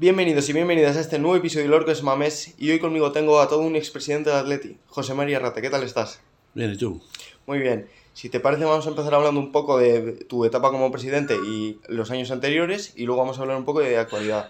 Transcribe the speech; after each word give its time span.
Bienvenidos 0.00 0.48
y 0.48 0.54
bienvenidas 0.54 0.96
a 0.96 1.00
este 1.00 1.18
nuevo 1.18 1.36
episodio 1.36 1.64
de 1.66 1.68
Lorco 1.72 1.90
es 1.90 2.02
Mames 2.02 2.54
y 2.56 2.70
hoy 2.70 2.78
conmigo 2.78 3.12
tengo 3.12 3.38
a 3.38 3.50
todo 3.50 3.60
un 3.60 3.76
expresidente 3.76 4.30
de 4.30 4.36
Atleti, 4.36 4.78
José 4.86 5.12
María 5.12 5.38
Rata. 5.38 5.60
¿Qué 5.60 5.68
tal 5.68 5.82
estás? 5.82 6.22
Bien, 6.54 6.72
¿y 6.72 6.78
tú? 6.78 7.02
Muy 7.46 7.58
bien. 7.58 7.86
Si 8.14 8.30
te 8.30 8.40
parece 8.40 8.64
vamos 8.64 8.86
a 8.86 8.88
empezar 8.88 9.12
hablando 9.12 9.38
un 9.38 9.52
poco 9.52 9.76
de 9.76 10.24
tu 10.26 10.46
etapa 10.46 10.70
como 10.70 10.90
presidente 10.90 11.34
y 11.34 11.80
los 11.88 12.10
años 12.10 12.30
anteriores 12.30 12.94
y 12.96 13.04
luego 13.04 13.20
vamos 13.20 13.36
a 13.38 13.42
hablar 13.42 13.58
un 13.58 13.66
poco 13.66 13.80
de 13.80 13.98
actualidad. 13.98 14.48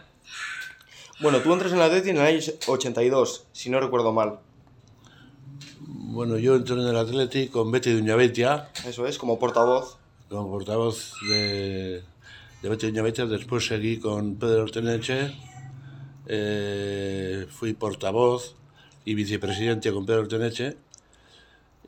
Bueno, 1.19 1.41
tú 1.41 1.53
entras 1.53 1.73
en 1.73 1.79
el 1.79 1.83
Atleti 1.83 2.11
en 2.11 2.19
el 2.19 2.23
año 2.23 2.39
82, 2.69 3.47
si 3.51 3.71
no 3.71 3.81
recuerdo 3.81 4.13
mal. 4.13 4.39
Bueno, 5.81 6.39
yo 6.39 6.55
entré 6.55 6.77
en 6.77 6.87
el 6.87 6.97
Atleti 6.97 7.49
con 7.49 7.73
Betty 7.73 7.93
de 7.93 8.01
Uñabetia, 8.01 8.71
Eso 8.87 9.05
es, 9.05 9.19
como 9.19 9.41
portavoz. 9.41 9.99
como 10.29 10.49
portavoz 10.49 11.15
de, 11.29 12.05
de 12.63 12.69
Betty. 12.69 12.93
Después 12.93 13.67
seguí 13.67 13.99
con 13.99 14.37
Pedro 14.37 14.63
Orteneche, 14.63 15.35
eh, 16.33 17.47
fui 17.51 17.73
portavoz 17.73 18.55
y 19.05 19.15
vicepresidente 19.15 19.93
con 19.93 20.07
Pedro 20.07 20.21
Orteneche. 20.21 20.77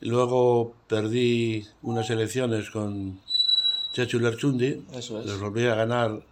Luego 0.01 0.75
perdí 0.89 1.65
unas 1.83 2.11
elecciones 2.11 2.71
con 2.71 3.21
Chechu 3.93 4.19
Lerchundi. 4.19 4.85
Es. 4.95 5.11
Los 5.11 5.39
volví 5.39 5.65
a 5.67 5.77
ganar, 5.77 6.25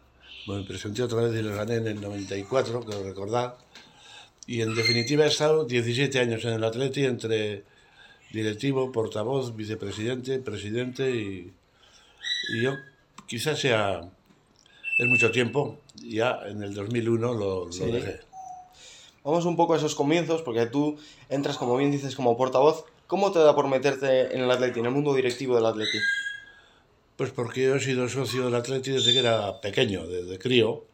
bueno, 0.47 0.63
me 0.63 0.67
presenté 0.67 1.05
otra 1.05 1.23
vez 1.23 1.39
y 1.39 1.43
los 1.43 1.55
gané 1.55 1.77
en 1.77 1.87
el 1.87 2.01
94, 2.01 2.81
creo 2.81 3.05
recordar. 3.05 3.57
Y 4.45 4.63
en 4.63 4.75
definitiva 4.75 5.25
he 5.25 5.29
estado 5.29 5.65
17 5.65 6.19
años 6.19 6.45
en 6.45 6.55
el 6.55 6.65
Atleti 6.65 7.05
entre 7.05 7.63
directivo, 8.33 8.91
portavoz, 8.91 9.55
vicepresidente, 9.55 10.41
presidente 10.41 11.15
y, 11.15 11.53
y 12.55 12.63
yo 12.63 12.73
quizás 13.29 13.61
sea, 13.61 14.01
es 14.99 15.07
mucho 15.07 15.31
tiempo, 15.31 15.79
ya 16.01 16.41
en 16.47 16.63
el 16.63 16.75
2001 16.75 17.33
lo, 17.35 17.65
lo 17.67 17.73
Sí. 17.73 17.91
dejé. 17.91 18.21
Vamos 19.23 19.45
un 19.45 19.57
poco 19.57 19.75
a 19.75 19.77
esos 19.77 19.95
comienzos, 19.95 20.43
porque 20.43 20.67
tú 20.67 20.99
entras, 21.29 21.57
como 21.59 21.77
bien 21.77 21.91
dices, 21.91 22.17
como 22.17 22.37
portavoz. 22.37 22.85
¿Cómo 23.07 23.33
te 23.33 23.39
da 23.41 23.55
por 23.55 23.69
meterte 23.69 24.35
en 24.35 24.41
el 24.43 24.51
Atleti, 24.51 24.81
en 24.81 24.87
el 24.87 24.93
mundo 24.93 25.15
directivo 25.15 25.57
del 25.57 25.67
Atleti? 25.67 25.99
Pues 27.17 27.31
porque 27.33 27.65
yo 27.65 27.75
he 27.77 27.81
sido 27.81 28.09
socio 28.09 28.45
del 28.47 28.55
Atleti 28.55 28.93
desde 28.93 29.13
que 29.13 29.19
era 29.19 29.61
pequeño, 29.61 30.07
desde 30.07 30.39
crío, 30.39 30.85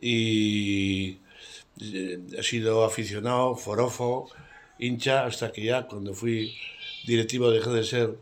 y 0.00 1.18
eh, 1.80 2.18
he 2.32 2.42
sido 2.42 2.84
aficionado, 2.84 3.56
forofo, 3.56 4.30
hincha, 4.78 5.26
hasta 5.26 5.52
que 5.52 5.64
ya 5.64 5.86
cuando 5.86 6.14
fui 6.14 6.56
directivo 7.06 7.50
dejé 7.50 7.70
de 7.70 7.84
ser 7.84 8.14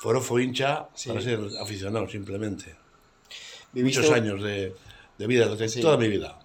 forofo 0.00 0.40
hincha 0.40 0.88
Sí. 0.94 1.10
para 1.10 1.20
ser 1.20 1.38
aficionado 1.60 2.08
simplemente. 2.08 2.74
Viviste, 3.72 4.00
Muchos 4.00 4.16
años 4.16 4.42
de, 4.42 4.74
de 5.20 5.26
vida, 5.26 5.68
Sí. 5.68 5.80
toda 5.82 5.98
mi 5.98 6.08
vida. 6.08 6.38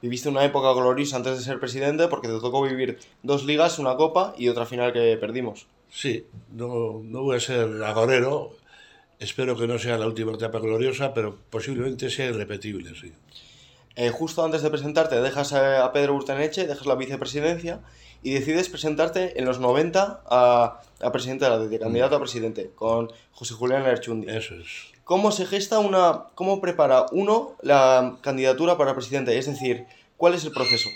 Viviste 0.00 0.28
una 0.28 0.44
época 0.44 0.72
gloriosa 0.72 1.16
antes 1.16 1.38
de 1.38 1.44
ser 1.44 1.60
presidente, 1.60 2.08
porque 2.08 2.26
te 2.26 2.38
tocó 2.40 2.62
vivir 2.62 2.98
dos 3.22 3.44
ligas, 3.44 3.78
una 3.78 3.94
copa 3.96 4.34
y 4.36 4.48
otra 4.48 4.66
final 4.66 4.92
que 4.92 5.16
perdimos. 5.20 5.66
Sí, 5.90 6.26
no, 6.50 7.00
no 7.04 7.22
voy 7.22 7.36
a 7.36 7.40
ser 7.40 7.82
agorero, 7.84 8.52
espero 9.18 9.56
que 9.56 9.66
no 9.66 9.78
sea 9.78 9.98
la 9.98 10.06
última 10.06 10.32
etapa 10.32 10.58
gloriosa, 10.58 11.12
pero 11.12 11.36
posiblemente 11.50 12.08
sea 12.10 12.26
irrepetible, 12.30 12.90
sí. 12.98 13.12
Eh, 13.94 14.08
justo 14.08 14.42
antes 14.42 14.62
de 14.62 14.70
presentarte, 14.70 15.20
dejas 15.20 15.52
a, 15.52 15.84
a 15.84 15.92
Pedro 15.92 16.14
Urtaneche, 16.14 16.66
dejas 16.66 16.86
la 16.86 16.94
vicepresidencia 16.94 17.80
y 18.22 18.32
decides 18.32 18.70
presentarte 18.70 19.38
en 19.38 19.44
los 19.44 19.60
90 19.60 20.22
a, 20.26 20.80
a 21.00 21.12
presidente 21.12 21.44
de 21.44 21.50
la 21.50 21.78
candidato 21.78 22.16
a 22.16 22.18
presidente, 22.18 22.70
con 22.74 23.12
José 23.32 23.52
Julián 23.54 23.84
Lerchundi. 23.84 24.28
Eso 24.30 24.54
es. 24.54 24.91
¿Cómo 25.12 25.30
se 25.30 25.44
gesta 25.44 25.78
una, 25.78 26.28
cómo 26.34 26.62
prepara 26.62 27.04
uno 27.12 27.54
la 27.60 28.16
candidatura 28.22 28.78
para 28.78 28.94
presidente? 28.94 29.36
Es 29.36 29.44
decir, 29.44 29.84
¿cuál 30.16 30.32
es 30.32 30.42
el 30.46 30.52
proceso? 30.52 30.88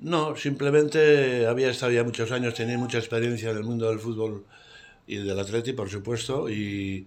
No, 0.00 0.34
simplemente 0.34 1.46
había 1.46 1.70
estado 1.70 1.92
ya 1.92 2.02
muchos 2.02 2.32
años, 2.32 2.54
tenía 2.54 2.76
mucha 2.78 2.98
experiencia 2.98 3.52
en 3.52 3.58
el 3.58 3.62
mundo 3.62 3.88
del 3.88 4.00
fútbol 4.00 4.44
y 5.06 5.18
del 5.18 5.38
atleti, 5.38 5.74
por 5.74 5.90
supuesto, 5.90 6.50
y, 6.50 7.06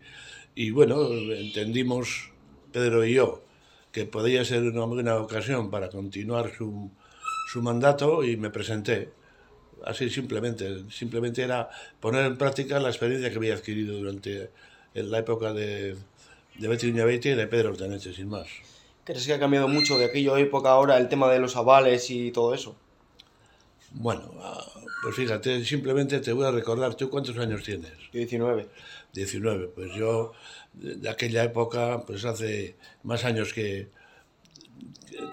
y 0.55 0.71
bueno, 0.71 1.11
entendimos, 1.11 2.31
Pedro 2.71 3.03
y 3.03 3.15
yo, 3.15 3.43
que 3.91 4.05
podía 4.05 4.45
ser 4.45 4.63
una 4.63 4.85
buena 4.85 5.17
ocasión 5.17 5.69
para 5.69 5.89
continuar 5.89 6.53
su, 6.57 6.89
su 7.51 7.61
mandato 7.61 8.23
y 8.23 8.37
me 8.37 8.49
presenté. 8.49 9.09
Así 9.83 10.09
simplemente, 10.09 10.89
simplemente 10.89 11.41
era 11.41 11.69
poner 11.99 12.25
en 12.27 12.37
práctica 12.37 12.79
la 12.79 12.87
experiencia 12.87 13.29
que 13.29 13.35
había 13.35 13.55
adquirido 13.55 13.97
durante 13.97 14.51
la 15.03 15.19
época 15.19 15.53
de, 15.53 15.95
de 16.57 16.67
Betty 16.67 16.87
Uñabeiti 16.89 17.29
y 17.29 17.35
de 17.35 17.47
Pedro 17.47 17.69
Ortaneche, 17.71 18.13
sin 18.13 18.29
más. 18.29 18.47
¿Crees 19.03 19.25
que 19.25 19.33
ha 19.33 19.39
cambiado 19.39 19.67
mucho 19.67 19.97
de 19.97 20.05
aquella 20.05 20.39
época 20.39 20.69
ahora 20.69 20.97
el 20.97 21.09
tema 21.09 21.29
de 21.29 21.39
los 21.39 21.55
avales 21.55 22.09
y 22.09 22.31
todo 22.31 22.53
eso? 22.53 22.75
Bueno, 23.91 24.31
ah, 24.41 24.63
pues 25.03 25.15
fíjate, 25.15 25.63
simplemente 25.63 26.19
te 26.19 26.33
voy 26.33 26.45
a 26.45 26.51
recordar, 26.51 26.95
¿tú 26.95 27.09
cuántos 27.09 27.37
años 27.37 27.63
tienes? 27.63 27.91
Yo 28.11 28.19
19. 28.19 28.67
19. 29.13 29.67
Pues 29.67 29.93
yo, 29.93 30.33
de 30.73 30.95
de 30.95 31.09
aquella 31.09 31.43
época, 31.43 32.03
pues 32.05 32.25
hace 32.25 32.75
más 33.03 33.23
años 33.25 33.53
que, 33.53 33.89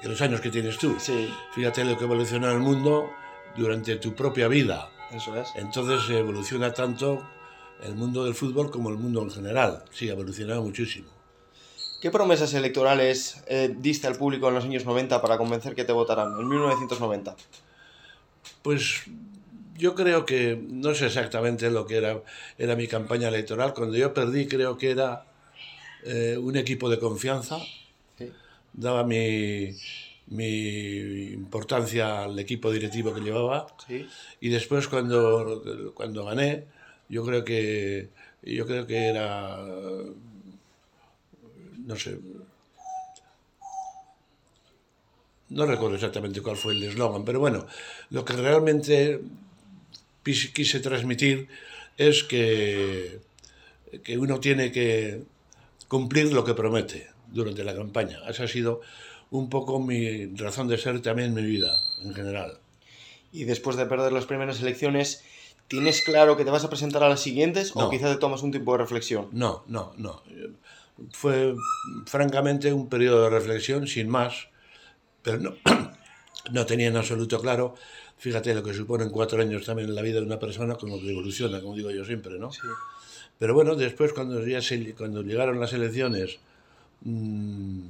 que 0.01 0.09
los 0.09 0.21
años 0.21 0.41
que 0.41 0.51
tienes 0.51 0.79
tú. 0.79 0.95
Sí, 0.99 1.29
Fíjate 1.55 1.85
lo 1.85 1.97
que 1.97 2.05
evoluciona 2.05 2.53
el 2.53 2.61
mundo 2.61 3.11
durante 3.57 3.97
tu 3.97 4.15
propia 4.15 4.49
vida. 4.49 4.91
eso 5.13 5.35
es. 5.37 5.49
Entonces 5.57 6.09
evoluciona 6.11 6.73
tanto 6.73 7.27
el 7.83 7.95
mundo 7.95 8.25
del 8.25 8.35
fútbol 8.35 8.71
como 8.71 8.91
el 8.91 8.97
mundo 8.97 9.23
en 9.23 9.31
general. 9.31 9.85
Sí, 9.91 10.09
ha 10.09 10.13
evolucionado 10.13 10.63
muchísimo. 10.63 11.09
¿Qué 12.01 12.11
promesas 12.11 12.53
electorales 12.55 13.43
eh, 13.47 13.75
diste 13.79 14.07
al 14.09 14.17
público 14.17 14.49
en 14.49 14.55
los 14.55 14.65
años 14.65 14.85
90 14.85 15.23
para 15.23 15.39
convencer 15.39 15.75
que 15.75 15.85
te 15.85 15.93
votaran? 15.93 16.33
En 16.39 16.49
1990. 16.49 17.37
Pues 18.63 19.05
yo 19.77 19.95
creo 19.95 20.27
que 20.27 20.61
no 20.69 20.95
sé 20.95 21.07
exactamente 21.07 21.71
lo 21.71 21.87
que 21.87 21.99
era, 21.99 22.21
era 22.59 22.75
mi 22.75 22.89
campaña 22.89 23.29
electoral. 23.29 23.73
Cuando 23.73 23.97
yo 23.97 24.13
perdí 24.13 24.47
creo 24.47 24.77
que 24.79 24.91
era 24.91 25.27
eh, 26.05 26.37
un 26.41 26.57
equipo 26.57 26.91
de 26.91 26.99
confianza. 26.99 27.59
Sí. 28.19 28.33
Daba 28.73 29.05
mi, 29.05 29.71
mi 30.27 31.29
importancia 31.33 32.25
al 32.25 32.39
equipo 32.39 32.73
directivo 32.73 33.15
que 33.15 33.21
llevaba. 33.21 33.69
Sí. 33.87 34.07
Y 34.41 34.49
después 34.49 34.89
cuando, 34.89 35.93
cuando 35.95 36.25
gané, 36.25 36.67
yo 37.13 37.21
creo 37.27 37.45
que 37.45 38.09
yo 38.43 38.67
creo 38.67 38.87
que 38.87 38.99
era 39.13 39.59
no 41.87 41.97
sé 41.97 42.19
no 45.51 45.67
recuerdo 45.67 45.97
exactamente 45.97 46.41
cuál 46.41 46.57
fue 46.57 46.73
el 46.73 46.83
eslogan, 46.83 47.25
pero 47.27 47.39
bueno, 47.39 47.67
lo 48.11 48.25
que 48.25 48.33
realmente 48.33 49.21
quis- 50.25 50.51
quise 50.53 50.81
transmitir 50.81 51.49
es 51.99 52.25
que, 52.25 53.21
que 54.03 54.17
uno 54.17 54.41
tiene 54.41 54.73
que 54.73 55.23
cumplir 55.89 56.33
lo 56.33 56.43
que 56.45 56.55
promete 56.55 57.09
durante 57.31 57.65
la 57.65 57.75
campaña. 57.75 58.19
Esa 58.29 58.45
ha 58.45 58.49
sido 58.49 58.81
un 59.31 59.51
poco 59.51 59.79
mi 59.79 60.25
razón 60.37 60.69
de 60.69 60.79
ser 60.79 61.03
también 61.03 61.35
mi 61.35 61.43
vida, 61.43 61.79
en 62.03 62.15
general. 62.15 62.59
Y 63.31 63.45
después 63.45 63.77
de 63.77 63.85
perder 63.85 64.13
las 64.13 64.25
primeras 64.25 64.61
elecciones, 64.63 65.23
¿tienes 65.69 66.03
claro 66.03 66.37
que 66.37 66.45
te 66.45 66.51
vas 66.51 66.65
a 66.65 66.69
presentar 66.71 67.03
a 67.03 67.09
las 67.09 67.21
siguientes 67.21 67.73
o 67.75 67.81
No. 67.81 67.91
quizá 67.91 68.13
te 68.13 68.19
tomas 68.19 68.43
un 68.43 68.51
tiempo 68.51 68.73
de 68.73 68.79
reflexión? 68.79 69.29
No, 69.33 69.65
no, 69.67 69.93
no. 69.97 70.23
Fue 71.13 71.55
francamente 72.07 72.73
un 72.73 72.89
periodo 72.89 73.23
de 73.25 73.31
reflexión 73.31 73.87
sin 73.87 74.09
más, 74.09 74.49
pero 75.23 75.39
no, 75.39 75.55
no 76.53 76.67
tenía 76.67 76.89
en 76.89 76.97
absoluto 76.97 77.41
claro, 77.41 77.75
fíjate 78.19 78.55
lo 78.55 78.63
que 78.63 78.75
suponen 78.75 79.11
cuatro 79.11 79.41
años 79.41 79.65
también 79.65 79.89
en 79.89 79.95
la 79.95 80.03
vida 80.03 80.21
de 80.21 80.27
una 80.27 80.39
persona, 80.39 80.75
como 80.77 81.01
que 81.01 81.11
evoluciona, 81.11 81.61
como 81.61 81.75
digo 81.75 81.91
yo 81.91 82.05
siempre, 82.05 82.39
¿no? 82.39 82.53
Sí. 82.53 82.61
Pero 83.39 83.55
bueno, 83.55 83.75
después 83.75 84.13
cuando, 84.13 84.47
ya 84.47 84.61
se- 84.63 84.95
cuando 84.95 85.23
llegaron 85.23 85.59
las 85.59 85.73
elecciones, 85.73 86.39
mm, 87.01 87.81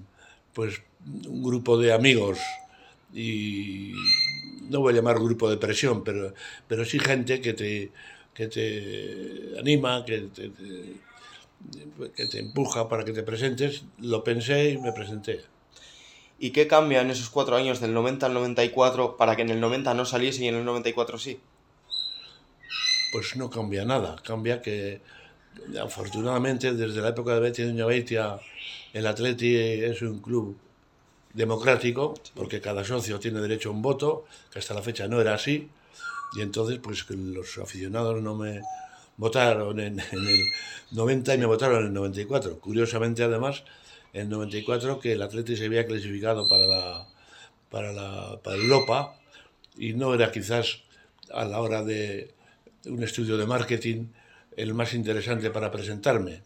pues 0.55 0.81
un 1.05 1.43
grupo 1.43 1.76
de 1.79 1.93
amigos 1.93 2.38
y 3.12 3.93
no 4.72 4.80
voy 4.80 4.92
a 4.94 4.96
llamar 4.96 5.16
grupo 5.20 5.50
de 5.50 5.58
presión, 5.58 6.04
pero, 6.04 6.34
pero 6.69 6.84
sí 6.84 6.98
gente 6.98 7.40
que 7.40 7.54
te, 7.54 7.92
que 8.34 8.48
te 8.48 9.58
anima, 9.60 10.04
que 10.04 10.19
te, 10.36 10.48
te- 10.50 11.00
que 12.16 12.26
te 12.26 12.38
empuja 12.40 12.88
para 12.90 13.04
que 13.04 13.12
te 13.12 13.22
presentes, 13.30 13.84
lo 13.98 14.19
pensé 14.24 14.70
y 14.70 14.78
me 14.78 14.92
presenté. 14.92 15.36
¿Y 16.38 16.50
qué 16.50 16.66
cambia 16.66 17.00
en 17.00 17.10
esos 17.10 17.30
cuatro 17.30 17.56
años 17.56 17.80
del 17.80 17.94
90 17.94 18.26
al 18.26 18.34
94 18.34 19.16
para 19.16 19.34
que 19.36 19.42
en 19.42 19.50
el 19.50 19.60
90 19.60 19.94
no 19.94 20.04
saliese 20.04 20.44
y 20.44 20.48
en 20.48 20.56
el 20.56 20.64
94 20.64 21.19
sí? 21.19 21.40
Pues 23.12 23.36
no 23.36 23.50
cambia 23.50 23.84
nada, 23.84 24.16
cambia 24.24 24.62
que 24.62 25.00
afortunadamente 25.80 26.72
desde 26.74 27.02
la 27.02 27.10
época 27.10 27.34
de 27.34 27.40
Betty 27.40 27.62
Doña 27.64 27.86
Beitia 27.86 28.40
el 28.92 29.06
Atleti 29.06 29.56
es 29.56 30.02
un 30.02 30.20
club 30.20 30.56
democrático, 31.34 32.14
porque 32.34 32.61
cada 32.61 32.84
socio 32.84 33.19
tiene 33.19 33.40
derecho 33.40 33.70
a 33.70 33.73
un 33.73 33.82
voto, 33.82 34.26
que 34.52 34.58
hasta 34.58 34.75
la 34.75 34.82
fecha 34.82 35.08
no 35.08 35.20
era 35.20 35.34
así, 35.34 35.69
y 36.37 36.40
entonces 36.40 36.79
pues 36.82 37.05
que 37.05 37.14
los 37.14 37.58
aficionados 37.58 38.23
no 38.23 38.34
me 38.34 38.61
votaron 39.17 39.81
en, 39.81 40.00
en 40.00 40.26
el 40.26 40.40
90 40.93 41.34
y 41.34 41.38
me 41.38 41.46
votaron 41.46 41.81
en 41.81 41.87
el 41.87 41.93
94. 41.93 42.58
Curiosamente 42.61 43.23
además, 43.23 43.64
en 44.12 44.29
94 44.29 45.00
que 45.00 45.12
el 45.12 45.23
Atleti 45.23 45.56
se 45.56 45.67
había 45.67 45.87
clasificado 45.87 46.49
para 46.49 46.67
la 46.67 47.08
para 47.70 47.93
la 47.93 48.38
para 48.43 48.56
Europa 48.56 49.17
y 49.76 49.94
no 49.94 50.14
era 50.14 50.31
quizás 50.31 50.81
a 51.32 51.44
la 51.44 51.61
hora 51.61 51.82
de 51.82 52.34
un 52.87 53.02
estudio 53.02 53.37
de 53.38 53.46
marketing 53.46 54.08
el 54.56 54.75
más 54.75 54.93
interesante 54.93 55.50
para 55.50 55.70
presentarme. 55.70 56.43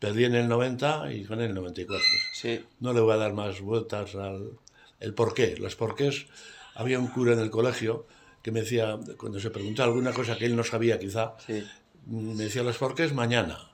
Perdí 0.00 0.24
en 0.24 0.34
el 0.34 0.48
90 0.48 1.12
y 1.12 1.24
con 1.24 1.40
el 1.40 1.54
94. 1.54 2.04
Sí. 2.32 2.64
No 2.80 2.92
le 2.92 3.00
voy 3.00 3.12
a 3.12 3.16
dar 3.18 3.32
más 3.34 3.60
vueltas 3.60 4.14
al 4.16 4.58
el 4.98 5.14
por 5.14 5.34
qué. 5.34 5.56
Los 5.56 5.76
porqués, 5.76 6.26
había 6.74 6.98
un 6.98 7.06
cura 7.08 7.32
en 7.34 7.38
el 7.38 7.50
colegio 7.50 8.06
que 8.42 8.50
me 8.50 8.60
decía, 8.60 8.98
cuando 9.18 9.38
se 9.40 9.50
preguntaba 9.50 9.88
alguna 9.88 10.12
cosa 10.12 10.36
que 10.36 10.46
él 10.46 10.56
no 10.56 10.64
sabía 10.64 10.98
quizá, 10.98 11.34
Sí. 11.46 11.62
me 12.06 12.44
decía 12.44 12.62
los 12.62 12.78
porqués 12.78 13.12
mañana. 13.12 13.70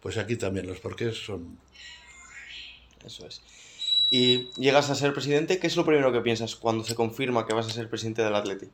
Pues 0.00 0.16
aquí 0.18 0.36
también 0.36 0.66
los 0.66 0.80
porqués 0.80 1.24
son... 1.24 1.58
Eso 3.04 3.26
es. 3.26 3.42
Y 4.10 4.50
llegas 4.56 4.88
a 4.90 4.94
ser 4.94 5.12
presidente, 5.12 5.58
¿qué 5.58 5.66
es 5.66 5.76
lo 5.76 5.84
primero 5.84 6.12
que 6.12 6.20
piensas 6.20 6.56
cuando 6.56 6.84
se 6.84 6.94
confirma 6.94 7.46
que 7.46 7.54
vas 7.54 7.66
a 7.66 7.70
ser 7.70 7.88
presidente 7.90 8.22
del 8.22 8.34
Atleti? 8.34 8.68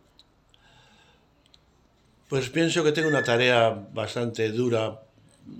Pues 2.29 2.49
pienso 2.51 2.85
que 2.85 2.93
tengo 2.93 3.09
una 3.09 3.25
tarea 3.25 3.71
bastante 3.93 4.51
dura 4.53 5.01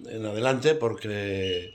en 0.09 0.25
adelante 0.27 0.75
porque, 0.75 1.75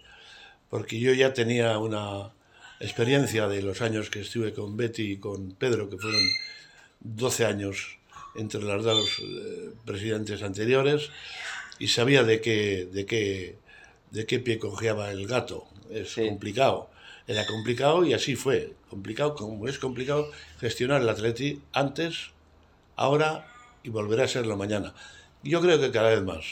porque 0.70 1.00
yo 1.00 1.14
ya 1.14 1.34
tenía 1.34 1.78
una 1.78 2.32
experiencia 2.80 3.48
de 3.48 3.62
los 3.62 3.82
años 3.82 4.10
que 4.10 4.22
estuve 4.22 4.54
con 4.54 4.76
Betty 4.78 5.14
y 5.14 5.18
con 5.18 5.52
Pedro, 5.52 5.90
que 5.90 5.98
fueron 5.98 6.22
12 7.02 7.46
años 7.46 7.98
entre 8.36 8.62
los 8.62 8.84
dos 8.84 9.20
eh, 9.22 9.72
presidentes 9.86 10.44
anteriores, 10.44 11.10
y 11.80 11.88
sabía 11.88 12.24
de 12.24 12.42
qué, 12.42 12.86
de 12.92 13.06
qué, 13.06 13.58
de 14.12 14.26
qué 14.26 14.40
pie 14.40 14.60
cojeaba 14.60 15.12
el 15.12 15.28
gato. 15.28 15.68
Es 15.90 16.14
Sí. 16.14 16.28
complicado. 16.28 16.90
Era 17.28 17.46
complicado 17.46 18.06
y 18.06 18.14
así 18.14 18.36
fue. 18.36 18.74
Complicado 18.90 19.36
como 19.36 19.68
es 19.68 19.80
complicado 19.80 20.30
gestionar 20.60 21.02
el 21.02 21.10
Atleti 21.10 21.62
antes, 21.74 22.32
ahora 22.96 23.48
y 23.84 23.90
volverá 23.90 24.26
a 24.26 24.28
serlo 24.28 24.58
mañana. 24.58 24.94
Yo 25.44 25.62
creo 25.62 25.80
que 25.80 25.92
cada 25.92 26.10
vez 26.10 26.22
más, 26.24 26.46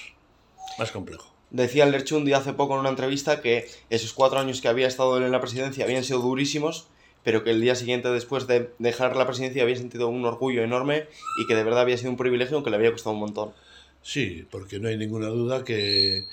más 0.80 0.92
complejo. 0.92 1.33
Decía 1.54 1.86
Lerchundi 1.86 2.34
hace 2.34 2.52
poco 2.54 2.74
en 2.74 2.80
una 2.80 2.90
entrevista 2.90 3.40
que 3.40 3.70
esos 3.92 4.12
cuatro 4.14 4.40
años 4.40 4.60
que 4.60 4.68
había 4.68 4.88
estado 4.88 5.24
en 5.24 5.32
la 5.32 5.40
presidencia 5.40 5.86
habían 5.86 6.04
sido 6.04 6.20
durísimos, 6.20 6.88
pero 7.24 7.44
que 7.44 7.52
el 7.52 7.62
día 7.62 7.76
siguiente 7.76 8.10
después 8.10 8.48
de 8.48 8.72
dejar 8.80 9.16
la 9.16 9.28
presidencia 9.28 9.62
había 9.62 9.76
sentido 9.76 10.08
un 10.08 10.26
orgullo 10.26 10.64
enorme 10.64 11.06
y 11.40 11.48
que 11.48 11.54
de 11.54 11.64
verdad 11.64 11.82
había 11.82 11.98
sido 11.98 12.10
un 12.10 12.18
privilegio 12.18 12.56
aunque 12.56 12.72
le 12.72 12.78
había 12.78 12.92
costado 12.92 13.14
un 13.14 13.20
montón. 13.20 13.54
Sí, 14.02 14.48
porque 14.50 14.80
no 14.80 14.90
hay 14.90 14.98
ninguna 14.98 15.28
duda 15.28 15.64
que 15.64 16.26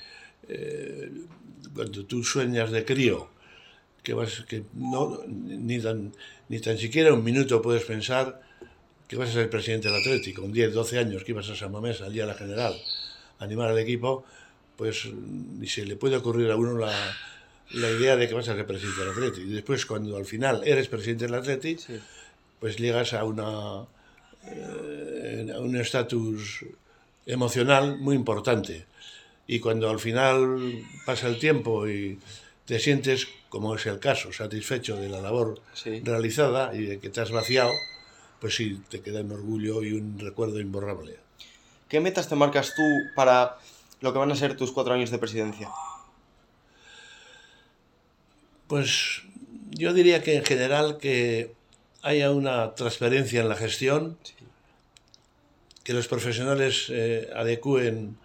eh, 0.49 1.11
cuando 1.75 2.07
tú 2.07 2.25
sueñas 2.25 2.71
de 2.71 2.87
crío, 2.87 3.29
que 4.03 4.15
vas 4.15 4.45
que 4.49 4.65
no 4.73 5.21
ni 5.27 5.79
tan 5.81 6.13
ni 6.49 6.61
tan 6.61 6.79
siquiera 6.79 7.13
un 7.13 7.23
minuto 7.23 7.61
puedes 7.61 7.85
pensar 7.85 8.41
que 9.07 9.17
vas 9.17 9.29
a 9.29 9.33
ser 9.33 9.51
presidente 9.51 9.89
del 9.89 10.01
Atlético, 10.01 10.41
con 10.43 10.53
10, 10.53 10.73
12 10.73 10.99
años 10.99 11.25
que 11.25 11.33
ibas 11.33 11.51
a 11.51 11.57
San 11.57 11.73
Mamés 11.73 12.01
al 12.01 12.13
día 12.13 12.23
de 12.23 12.29
la 12.29 12.39
general, 12.39 12.75
a 13.39 13.45
animar 13.45 13.69
al 13.69 13.79
equipo, 13.79 14.25
pues 14.81 15.05
ni 15.13 15.67
se 15.69 15.85
le 15.85 15.95
puede 15.95 16.17
ocurrir 16.17 16.51
a 16.51 16.57
uno 16.57 16.79
la, 16.79 16.91
la 17.73 17.91
idea 17.91 18.17
de 18.17 18.27
que 18.27 18.33
vas 18.33 18.49
a 18.49 18.55
ser 18.57 18.67
presidente 18.67 19.01
del 19.03 19.11
Atlético. 19.11 19.47
Y 19.47 19.53
después 19.53 19.85
cuando 19.85 20.17
al 20.17 20.25
final 20.25 20.63
eres 20.65 20.89
presidente 20.89 21.27
del 21.27 21.35
Atlético, 21.35 21.83
Sí. 21.87 22.01
pues 22.61 22.79
llegas 22.79 23.13
a 23.13 23.25
una 23.25 23.83
eh, 24.47 25.53
a 25.55 25.61
un 25.61 25.77
estatus 25.77 26.65
emocional 27.27 27.99
muy 27.99 28.17
importante 28.17 28.87
y 29.47 29.61
cuando 29.61 29.91
al 29.91 30.01
final 30.01 30.83
pasa 31.05 31.29
el 31.29 31.39
tiempo 31.39 31.87
y 31.87 32.19
te 32.65 32.79
sientes 32.81 33.29
como 33.51 33.75
es 33.75 33.85
el 33.85 33.99
caso 33.99 34.33
satisfecho 34.33 34.97
de 34.97 35.11
la 35.11 35.21
labor 35.21 35.61
Sí. 35.75 36.01
realizada 36.03 36.75
y 36.75 36.87
de 36.87 36.99
que 37.01 37.11
te 37.11 37.21
has 37.21 37.31
vaciado 37.33 37.71
pues 38.41 38.55
sí 38.57 38.81
te 38.89 39.03
queda 39.03 39.21
un 39.21 39.33
orgullo 39.33 39.83
y 39.83 39.93
un 39.93 40.19
recuerdo 40.19 40.59
imborrable 40.59 41.19
¿Qué 41.91 42.01
metas 42.01 42.29
te 42.31 42.35
marcas 42.37 42.73
tú 42.75 42.83
para 43.15 43.59
lo 44.01 44.13
que 44.13 44.19
van 44.19 44.31
a 44.31 44.37
ser 44.37 44.57
tus 44.57 44.73
cuatro 44.73 44.95
años 44.95 45.11
de 45.11 45.19
presidencia? 45.19 45.71
Pues 48.67 49.23
yo 49.71 49.93
diría 49.93 50.23
que 50.23 50.37
en 50.37 50.45
general 50.45 50.99
que 50.99 51.55
haya 52.03 52.31
una 52.31 52.75
transparencia 52.75 53.41
en 53.41 53.49
la 53.49 53.57
gestión, 53.57 54.19
que 55.85 55.93
los 55.93 56.09
profesionales 56.09 56.87
eh, 56.89 57.31
adecúen 57.35 58.17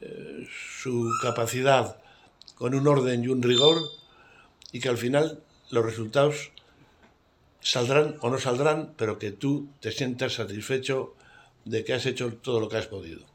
eh, 0.00 0.46
su 0.80 1.10
capacidad 1.22 1.98
con 2.54 2.74
un 2.74 2.86
orden 2.86 3.24
y 3.24 3.28
un 3.28 3.42
rigor 3.42 3.78
y 4.72 4.80
que 4.80 4.88
al 4.88 4.98
final 4.98 5.42
los 5.70 5.84
resultados 5.84 6.50
saldrán 7.60 8.16
o 8.20 8.30
no 8.30 8.38
saldrán, 8.38 8.94
pero 8.96 9.18
que 9.18 9.32
tú 9.32 9.68
te 9.80 9.92
sientas 9.92 10.34
satisfecho 10.34 11.14
de 11.64 11.84
que 11.84 11.94
has 11.94 12.06
hecho 12.06 12.32
todo 12.34 12.60
lo 12.60 12.68
que 12.68 12.76
has 12.76 12.86
podido. 12.86 13.33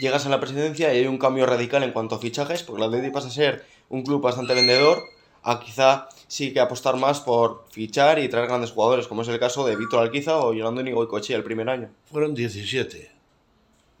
Llegas 0.00 0.24
a 0.24 0.30
la 0.30 0.40
presidencia 0.40 0.92
y 0.94 0.98
hay 0.98 1.06
un 1.06 1.18
cambio 1.18 1.44
radical 1.46 1.82
en 1.82 1.92
cuanto 1.92 2.14
a 2.14 2.18
fichajes, 2.18 2.62
porque 2.62 2.82
el 2.82 2.88
Atleti 2.88 3.10
pasa 3.12 3.28
a 3.28 3.30
ser 3.30 3.64
un 3.90 4.02
club 4.02 4.22
bastante 4.22 4.54
vendedor, 4.54 5.04
a 5.42 5.60
quizá 5.60 6.08
sí 6.26 6.52
que 6.52 6.60
apostar 6.60 6.96
más 6.96 7.20
por 7.20 7.66
fichar 7.70 8.18
y 8.18 8.28
traer 8.28 8.48
grandes 8.48 8.70
jugadores, 8.72 9.06
como 9.06 9.22
es 9.22 9.28
el 9.28 9.38
caso 9.38 9.66
de 9.66 9.76
Víctor 9.76 10.00
Alquiza 10.02 10.38
o 10.38 10.54
Yolando 10.54 10.82
Nigoicoechea 10.82 11.36
el 11.36 11.44
primer 11.44 11.68
año. 11.68 11.90
Fueron 12.10 12.34
17, 12.34 13.10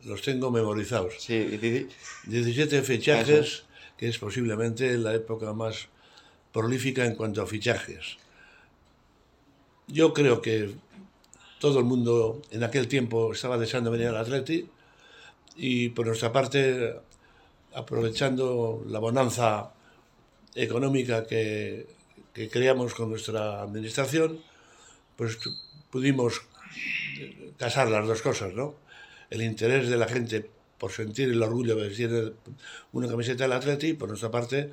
los 0.04 0.22
tengo 0.22 0.50
memorizados. 0.50 1.14
Sí, 1.18 1.34
y 1.34 1.56
di- 1.58 1.88
17 2.24 2.82
fichajes, 2.82 3.64
que 3.98 4.08
es 4.08 4.18
posiblemente 4.18 4.96
la 4.96 5.14
época 5.14 5.52
más 5.52 5.88
prolífica 6.52 7.04
en 7.04 7.14
cuanto 7.14 7.42
a 7.42 7.46
fichajes. 7.46 8.16
Yo 9.86 10.14
creo 10.14 10.40
que 10.40 10.70
todo 11.58 11.78
el 11.78 11.84
mundo 11.84 12.40
en 12.50 12.64
aquel 12.64 12.88
tiempo 12.88 13.32
estaba 13.32 13.58
deseando 13.58 13.90
venir 13.90 14.06
al 14.08 14.16
Atleti 14.16 14.66
y 15.56 15.90
por 15.90 16.06
nuestra 16.06 16.32
parte, 16.32 16.94
aprovechando 17.74 18.82
la 18.86 18.98
bonanza 18.98 19.72
económica 20.54 21.26
que, 21.26 21.86
que 22.32 22.48
creamos 22.48 22.94
con 22.94 23.10
nuestra 23.10 23.62
administración, 23.62 24.40
pues 25.16 25.38
pudimos 25.90 26.42
casar 27.58 27.88
las 27.88 28.06
dos 28.06 28.22
cosas, 28.22 28.54
¿no? 28.54 28.74
El 29.28 29.42
interés 29.42 29.88
de 29.88 29.96
la 29.96 30.08
gente 30.08 30.48
por 30.78 30.92
sentir 30.92 31.28
el 31.28 31.42
orgullo 31.42 31.76
de 31.76 31.88
vestir 31.88 32.34
una 32.92 33.06
camiseta 33.06 33.44
del 33.44 33.52
Atleti 33.52 33.88
y 33.88 33.92
por 33.92 34.08
nuestra 34.08 34.30
parte 34.30 34.70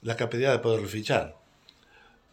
la 0.00 0.16
capacidad 0.16 0.52
de 0.52 0.58
poder 0.60 0.86
fichar. 0.86 1.36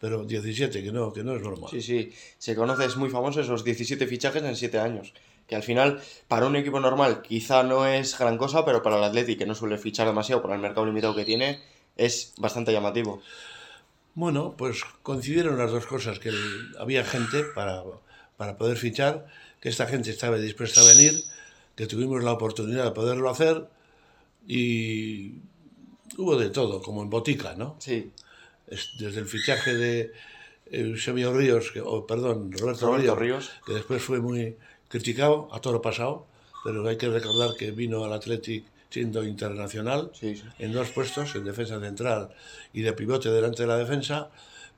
Pero 0.00 0.24
17, 0.24 0.82
que 0.82 0.90
no, 0.90 1.12
que 1.12 1.22
no 1.22 1.36
es 1.36 1.42
normal. 1.42 1.70
Sí, 1.70 1.82
sí, 1.82 2.12
se 2.38 2.56
conoce, 2.56 2.86
es 2.86 2.96
muy 2.96 3.10
famoso 3.10 3.42
esos 3.42 3.62
17 3.62 4.06
fichajes 4.06 4.42
en 4.42 4.56
7 4.56 4.78
años. 4.78 5.12
Que 5.50 5.56
al 5.56 5.64
final, 5.64 6.00
para 6.28 6.46
un 6.46 6.54
equipo 6.54 6.78
normal, 6.78 7.22
quizá 7.22 7.64
no 7.64 7.84
es 7.84 8.16
gran 8.16 8.38
cosa, 8.38 8.64
pero 8.64 8.84
para 8.84 8.98
el 8.98 9.02
Atleti, 9.04 9.34
que 9.36 9.46
no 9.46 9.56
suele 9.56 9.78
fichar 9.78 10.06
demasiado 10.06 10.40
por 10.40 10.52
el 10.52 10.60
mercado 10.60 10.86
limitado 10.86 11.12
que 11.16 11.24
tiene, 11.24 11.60
es 11.96 12.32
bastante 12.38 12.72
llamativo. 12.72 13.20
Bueno, 14.14 14.54
pues 14.56 14.84
coincidieron 15.02 15.58
las 15.58 15.72
dos 15.72 15.86
cosas, 15.86 16.20
que 16.20 16.28
el- 16.28 16.76
había 16.78 17.04
gente 17.04 17.42
para, 17.52 17.82
para 18.36 18.56
poder 18.56 18.76
fichar, 18.76 19.26
que 19.60 19.68
esta 19.68 19.86
gente 19.88 20.10
estaba 20.10 20.36
dispuesta 20.36 20.82
a 20.82 20.84
venir, 20.84 21.20
que 21.74 21.88
tuvimos 21.88 22.22
la 22.22 22.30
oportunidad 22.32 22.84
de 22.84 22.90
poderlo 22.92 23.28
hacer 23.28 23.66
y 24.46 25.34
hubo 26.16 26.36
de 26.36 26.50
todo, 26.50 26.80
como 26.80 27.02
en 27.02 27.10
botica, 27.10 27.54
¿no? 27.56 27.74
Sí, 27.80 28.12
Es- 28.68 28.90
Desde 29.00 29.18
el 29.18 29.26
fichaje 29.26 29.74
de 29.74 30.12
Eusebio 30.70 31.32
Ríos, 31.36 31.72
que- 31.72 31.80
o 31.80 32.06
perdón, 32.06 32.52
Roberto, 32.52 32.86
Roberto 32.86 33.16
Ríos, 33.16 33.46
Ríos. 33.46 33.50
que 33.66 33.72
después 33.72 34.00
fue 34.00 34.20
muy 34.20 34.56
criticado 34.90 35.48
a 35.52 35.60
todo 35.60 35.72
lo 35.74 35.80
pasado, 35.82 36.26
pero 36.64 36.86
hay 36.86 36.98
que 36.98 37.08
recordar 37.08 37.54
que 37.56 37.70
vino 37.70 38.04
al 38.04 38.12
Athletic 38.12 38.64
siendo 38.90 39.24
internacional 39.24 40.10
Sí, 40.12 40.36
sí. 40.36 40.42
en 40.58 40.72
dos 40.72 40.90
puestos, 40.90 41.34
en 41.36 41.44
defensa 41.44 41.80
central 41.80 42.30
y 42.74 42.82
de 42.82 42.92
pivote 42.92 43.30
delante 43.30 43.62
de 43.62 43.68
la 43.68 43.76
defensa, 43.78 44.30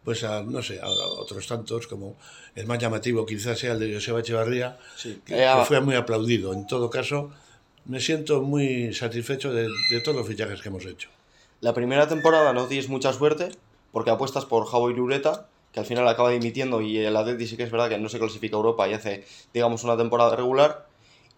pues 0.04 0.22
a, 0.22 0.42
no 0.42 0.62
sé, 0.62 0.80
a 0.80 0.88
otros 0.88 1.46
tantos, 1.46 1.86
como 1.86 2.16
el 2.54 2.66
más 2.66 2.78
llamativo 2.78 3.24
quizás 3.24 3.58
sea 3.58 3.72
el 3.72 3.78
de 3.80 3.94
Joseba 3.94 4.20
Echevarría, 4.20 4.78
Sí. 4.96 5.20
que, 5.24 5.34
Eh, 5.38 5.46
ah, 5.48 5.60
que 5.60 5.66
fue 5.66 5.80
muy 5.80 5.94
aplaudido. 5.94 6.52
En 6.52 6.66
todo 6.66 6.90
caso, 6.90 7.30
me 7.86 8.00
siento 8.00 8.42
muy 8.42 8.92
satisfecho 8.92 9.52
de, 9.52 9.68
de 9.90 10.00
todos 10.04 10.16
los 10.18 10.26
fichajes 10.28 10.60
que 10.60 10.68
hemos 10.68 10.84
hecho. 10.84 11.08
La 11.62 11.72
primera 11.72 12.06
temporada 12.06 12.52
no 12.52 12.66
tienes 12.66 12.88
mucha 12.90 13.12
suerte, 13.14 13.48
porque 13.92 14.10
apuestas 14.10 14.44
por 14.44 14.66
Javo 14.66 14.90
y 14.90 14.94
Lureta, 14.94 15.48
que 15.72 15.80
al 15.80 15.86
final 15.86 16.06
acaba 16.06 16.30
dimitiendo 16.30 16.82
y 16.82 16.98
el 16.98 17.16
Atleti 17.16 17.46
sí 17.46 17.56
que 17.56 17.62
es 17.62 17.70
verdad 17.70 17.88
que 17.88 17.98
no 17.98 18.08
se 18.08 18.18
clasifica 18.18 18.56
a 18.56 18.58
Europa 18.58 18.88
y 18.88 18.92
hace, 18.92 19.24
digamos, 19.54 19.84
una 19.84 19.96
temporada 19.96 20.36
regular. 20.36 20.86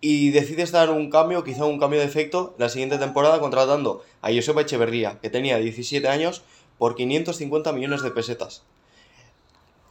Y 0.00 0.30
decides 0.30 0.72
dar 0.72 0.90
un 0.90 1.08
cambio, 1.08 1.44
quizá 1.44 1.64
un 1.64 1.78
cambio 1.78 2.00
de 2.00 2.06
efecto, 2.06 2.54
la 2.58 2.68
siguiente 2.68 2.98
temporada 2.98 3.40
contratando 3.40 4.04
a 4.20 4.30
Joseba 4.32 4.62
Echeverría, 4.62 5.18
que 5.22 5.30
tenía 5.30 5.56
17 5.56 6.06
años, 6.08 6.42
por 6.78 6.96
550 6.96 7.72
millones 7.72 8.02
de 8.02 8.10
pesetas. 8.10 8.64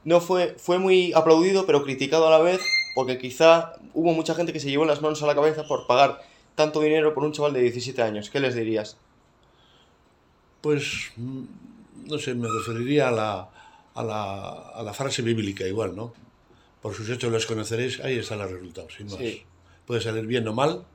No 0.04 0.20
fue, 0.20 0.56
fue 0.60 0.78
muy 0.78 1.14
aplaudido, 1.14 1.66
pero 1.66 1.84
criticado 1.84 2.28
a 2.28 2.32
la 2.32 2.40
vez, 2.40 2.62
porque 2.94 3.18
quizá 3.18 3.74
hubo 3.94 4.14
mucha 4.14 4.36
gente 4.36 4.52
que 4.54 4.60
se 4.60 4.70
llevó 4.70 4.86
las 4.86 5.02
manos 5.02 5.24
a 5.24 5.28
la 5.28 5.36
cabeza 5.36 5.66
por 5.66 5.88
pagar 5.88 6.22
tanto 6.56 6.82
dinero 6.82 7.14
por 7.14 7.24
un 7.24 7.32
chaval 7.32 7.54
de 7.54 7.62
17 7.62 8.02
años. 8.02 8.30
¿Qué 8.30 8.40
les 8.40 8.54
dirías? 8.54 8.98
Pues 10.62 11.12
mm, 11.16 11.44
no 12.06 12.20
sé, 12.20 12.36
me 12.36 12.48
referiría 12.50 13.08
a 13.08 13.12
la, 13.12 13.50
a 13.96 14.04
la, 14.04 14.50
a 14.70 14.84
la 14.84 14.94
frase 14.94 15.22
bíblica 15.22 15.68
igual, 15.68 15.96
¿no? 15.96 16.14
Por 16.82 16.94
sus 16.94 17.10
hechos 17.10 17.32
los 17.32 17.46
conoceréis, 17.46 18.00
ahí 18.02 18.18
están 18.18 18.40
los 18.40 18.52
resultados, 18.52 18.94
sin 18.96 19.08
más. 19.08 19.18
Sí. 19.18 19.44
Puede 19.86 20.02
salir 20.02 20.26
bien 20.26 20.48
o 20.48 20.54
mal, 20.54 20.86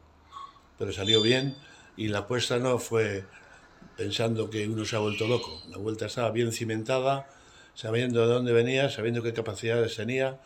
pero 0.78 0.92
salió 0.92 1.22
bien 1.22 1.56
y 1.96 2.08
la 2.08 2.18
apuesta 2.20 2.58
no 2.58 2.78
fue 2.78 3.24
pensando 3.96 4.48
que 4.48 4.68
uno 4.68 4.84
se 4.84 4.96
ha 4.96 5.00
vuelto 5.00 5.26
loco. 5.26 5.62
La 5.68 5.78
vuelta 5.78 6.06
estaba 6.06 6.30
bien 6.30 6.52
cimentada, 6.52 7.28
sabiendo 7.74 8.20
de 8.20 8.32
dónde 8.32 8.52
venía, 8.52 8.90
sabiendo 8.90 9.22
qué 9.22 9.32
capacidades 9.32 9.96
tenía, 9.96 10.40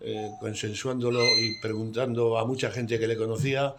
eh, 0.00 0.30
consensuándolo 0.40 1.22
y 1.38 1.60
preguntando 1.60 2.38
a 2.38 2.44
mucha 2.44 2.70
gente 2.70 2.98
que 2.98 3.06
le 3.06 3.16
conocía, 3.16 3.74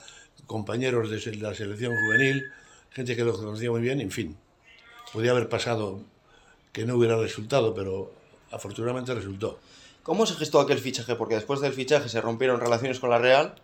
compañeros 0.45 1.09
de 1.09 1.35
la 1.37 1.53
selección 1.53 1.93
juvenil, 1.95 2.43
gente 2.89 3.15
que 3.15 3.23
lo 3.23 3.33
conocía 3.37 3.71
muy 3.71 3.81
bien, 3.81 4.01
en 4.01 4.11
fin. 4.11 4.37
Podía 5.13 5.31
haber 5.31 5.49
pasado 5.49 6.01
que 6.75 6.85
no 6.85 6.97
hubiera 6.97 7.15
resultado, 7.15 7.73
pero 7.73 8.11
afortunadamente 8.51 9.13
resultó. 9.13 9.59
¿Cómo 10.03 10.25
se 10.25 10.35
gestó 10.35 10.59
aquel 10.59 10.79
fichaje? 10.79 11.15
Porque 11.15 11.35
después 11.35 11.61
del 11.61 11.71
fichaje 11.71 12.09
se 12.09 12.19
rompieron 12.19 12.59
relaciones 12.59 12.99
con 12.99 13.11
la 13.11 13.17
Real, 13.17 13.55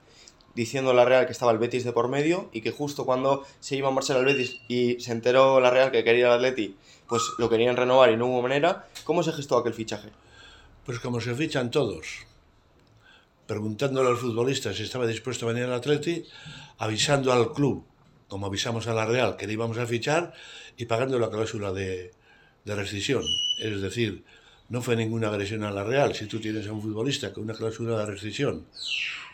diciendo 0.56 0.94
la 0.94 1.04
Real 1.04 1.26
que 1.26 1.34
estaba 1.34 1.52
el 1.52 1.58
Betis 1.58 1.84
de 1.84 1.92
por 1.92 2.08
medio 2.08 2.50
y 2.54 2.62
que 2.62 2.72
justo 2.72 3.06
cuando 3.06 3.46
se 3.60 3.76
iba 3.76 3.90
a 3.90 3.92
marchar 3.92 4.16
al 4.16 4.24
Betis 4.24 4.62
y 4.70 4.98
se 5.02 5.12
enteró 5.12 5.60
la 5.60 5.70
Real 5.70 5.92
que 5.92 6.06
quería 6.06 6.28
el 6.28 6.32
Atleti, 6.32 6.78
pues 7.10 7.24
lo 7.38 7.50
querían 7.50 7.76
renovar 7.76 8.12
y 8.12 8.16
no 8.16 8.28
hubo 8.28 8.42
manera. 8.42 8.88
¿Cómo 9.04 9.24
se 9.24 9.34
gestó 9.34 9.58
aquel 9.58 9.74
fichaje? 9.74 10.08
Pues 10.86 11.00
como 11.00 11.20
se 11.20 11.36
fichan 11.36 11.70
todos, 11.70 12.26
preguntándole 13.46 14.08
al 14.08 14.16
futbolista 14.16 14.74
si 14.74 14.84
estaba 14.84 15.06
dispuesto 15.06 15.46
a 15.46 15.52
venir 15.52 15.66
al 15.66 15.74
Atleti, 15.74 16.24
avisando 16.78 17.34
al 17.34 17.52
club, 17.52 17.84
como 18.30 18.46
avisamos 18.46 18.88
a 18.88 18.94
la 18.94 19.06
Real, 19.06 19.36
que 19.36 19.48
le 19.48 19.54
íbamos 19.54 19.80
a 19.80 19.86
fichar 19.86 20.34
y 20.78 20.86
pagando 20.86 21.20
la 21.20 21.30
cláusula 21.30 21.74
de, 21.74 22.14
de 22.66 22.76
rescisión. 22.76 23.24
Es 23.60 23.82
decir, 23.82 24.24
no 24.70 24.82
fue 24.82 24.96
ninguna 24.96 25.28
agresión 25.30 25.64
a 25.64 25.72
la 25.72 25.84
Real. 25.84 26.16
Si 26.16 26.26
tú 26.28 26.40
tienes 26.40 26.68
a 26.68 26.72
un 26.74 26.82
futbolista 26.82 27.34
con 27.34 27.44
una 27.44 27.54
cláusula 27.54 27.98
de 28.00 28.06
rescisión, 28.06 28.66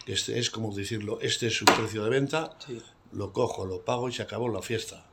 que 0.05 0.13
este 0.13 0.39
es 0.39 0.49
como 0.49 0.73
decirlo, 0.73 1.19
este 1.21 1.47
es 1.47 1.55
su 1.57 1.65
precio 1.65 2.03
de 2.03 2.09
venta, 2.09 2.55
Sí. 2.65 2.81
lo 3.11 3.31
cojo, 3.33 3.65
lo 3.65 3.81
pago 3.81 4.09
y 4.09 4.13
se 4.13 4.21
acabó 4.23 4.49
la 4.49 4.61
fiesta. 4.61 5.03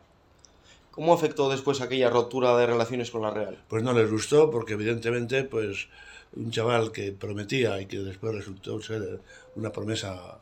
¿Cómo 0.92 1.12
afectó 1.12 1.50
después 1.50 1.80
aquella 1.80 2.08
rotura 2.08 2.56
de 2.56 2.66
relaciones 2.66 3.10
con 3.10 3.22
la 3.22 3.30
Real? 3.30 3.58
Pues 3.68 3.82
no 3.82 3.92
les 3.92 4.08
gustó 4.10 4.50
porque 4.50 4.74
evidentemente 4.74 5.42
pues 5.44 5.88
un 6.36 6.50
chaval 6.52 6.92
que 6.92 7.10
prometía 7.12 7.80
y 7.80 7.86
que 7.86 7.98
después 7.98 8.32
resultó 8.34 8.80
ser 8.80 9.20
una 9.56 9.70
promesa 9.72 10.38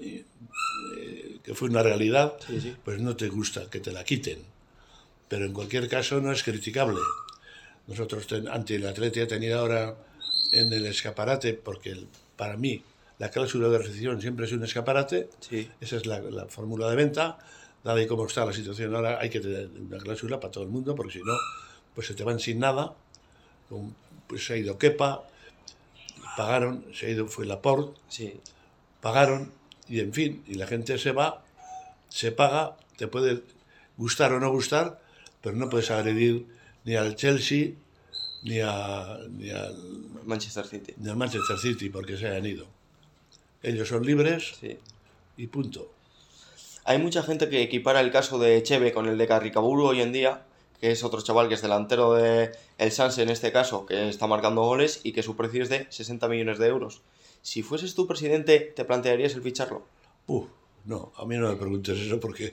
eh, 0.00 0.24
que 1.42 1.54
fue 1.54 1.68
una 1.68 1.82
realidad, 1.82 2.34
Sí, 2.46 2.60
sí. 2.60 2.76
pues 2.84 3.00
no 3.00 3.16
te 3.16 3.28
gusta 3.28 3.68
que 3.70 3.80
te 3.80 3.92
la 3.92 4.04
quiten. 4.04 4.38
Pero 5.28 5.44
en 5.44 5.52
cualquier 5.52 5.88
caso 5.88 6.20
no 6.20 6.32
es 6.32 6.42
criticable. 6.42 7.00
Nosotros 7.86 8.26
ten- 8.26 8.48
ante 8.48 8.76
el 8.76 8.86
Atleti 8.86 9.20
ha 9.20 9.28
tenido 9.28 9.58
ahora 9.58 9.94
en 10.52 10.72
el 10.72 10.86
escaparate, 10.86 11.54
porque 11.54 11.90
el- 11.90 12.08
para 12.36 12.56
mí 12.56 12.82
la 13.18 13.30
cláusula 13.30 13.68
de 13.68 13.78
rescisión 13.78 14.20
siempre 14.20 14.46
es 14.46 14.52
un 14.52 14.64
escaparate, 14.64 15.28
Sí. 15.40 15.70
esa 15.80 15.96
es 15.96 16.06
la, 16.06 16.20
la 16.20 16.46
fórmula 16.46 16.88
de 16.90 16.96
venta. 16.96 17.38
Dada 17.84 18.02
y 18.02 18.06
cómo 18.06 18.26
está 18.26 18.44
la 18.44 18.52
situación 18.52 18.94
ahora, 18.94 19.18
hay 19.20 19.30
que 19.30 19.40
tener 19.40 19.68
una 19.68 19.98
cláusula 19.98 20.40
para 20.40 20.50
todo 20.50 20.64
el 20.64 20.70
mundo, 20.70 20.94
porque 20.94 21.14
si 21.14 21.18
no, 21.22 21.34
pues 21.94 22.06
se 22.06 22.14
te 22.14 22.24
van 22.24 22.40
sin 22.40 22.58
nada. 22.58 22.94
Pues 24.26 24.44
se 24.46 24.54
ha 24.54 24.56
ido 24.56 24.78
Kepa, 24.78 25.24
pagaron, 26.36 26.84
se 26.94 27.06
ha 27.06 27.10
ido, 27.10 27.26
fue 27.28 27.46
Laporte, 27.46 27.98
Sí. 28.08 28.40
pagaron, 29.00 29.52
y 29.88 30.00
en 30.00 30.12
fin, 30.12 30.42
y 30.46 30.54
la 30.54 30.66
gente 30.66 30.98
se 30.98 31.12
va, 31.12 31.42
se 32.08 32.32
paga, 32.32 32.76
te 32.96 33.06
puede 33.08 33.42
gustar 33.96 34.32
o 34.32 34.40
no 34.40 34.50
gustar, 34.50 35.00
pero 35.42 35.56
no 35.56 35.68
puedes 35.68 35.90
agredir 35.90 36.46
ni 36.84 36.96
al 36.96 37.16
Chelsea 37.16 37.70
ni, 38.42 38.60
a, 38.60 39.18
ni, 39.30 39.50
al, 39.50 39.76
Manchester 40.24 40.66
City. 40.66 40.94
ni 40.96 41.08
al 41.10 41.16
Manchester 41.16 41.58
City, 41.58 41.88
porque 41.90 42.16
se 42.16 42.26
hayan 42.28 42.46
ido. 42.46 42.66
Ellos 43.62 43.88
son 43.88 44.04
libres 44.06 44.54
Sí. 44.60 44.78
y 45.36 45.46
punto. 45.48 45.90
Hay 46.84 46.98
mucha 46.98 47.22
gente 47.22 47.48
que 47.48 47.60
equipara 47.62 48.00
el 48.00 48.10
caso 48.10 48.38
de 48.38 48.62
Cheve 48.62 48.92
con 48.92 49.06
el 49.08 49.18
de 49.18 49.26
Carricaburu 49.26 49.86
hoy 49.86 50.00
en 50.00 50.12
día, 50.12 50.42
que 50.80 50.90
es 50.92 51.02
otro 51.04 51.20
chaval 51.20 51.48
que 51.48 51.54
es 51.54 51.62
delantero 51.62 52.14
de 52.14 52.52
el 52.78 52.92
Sanse 52.92 53.22
en 53.22 53.28
este 53.28 53.52
caso, 53.52 53.84
que 53.84 54.08
está 54.08 54.26
marcando 54.26 54.62
goles 54.62 55.00
y 55.02 55.12
que 55.12 55.22
su 55.22 55.36
precio 55.36 55.62
es 55.62 55.68
de 55.68 55.86
60 55.90 56.28
millones 56.28 56.58
de 56.58 56.68
euros. 56.68 57.02
Si 57.42 57.62
fueses 57.62 57.94
tú 57.94 58.06
presidente, 58.06 58.60
¿te 58.60 58.84
plantearías 58.84 59.34
el 59.34 59.42
ficharlo? 59.42 59.82
Uf, 60.26 60.46
no, 60.84 61.12
a 61.16 61.24
mí 61.24 61.36
no 61.36 61.48
me 61.48 61.56
preguntes 61.56 61.98
eso 61.98 62.18
porque, 62.18 62.52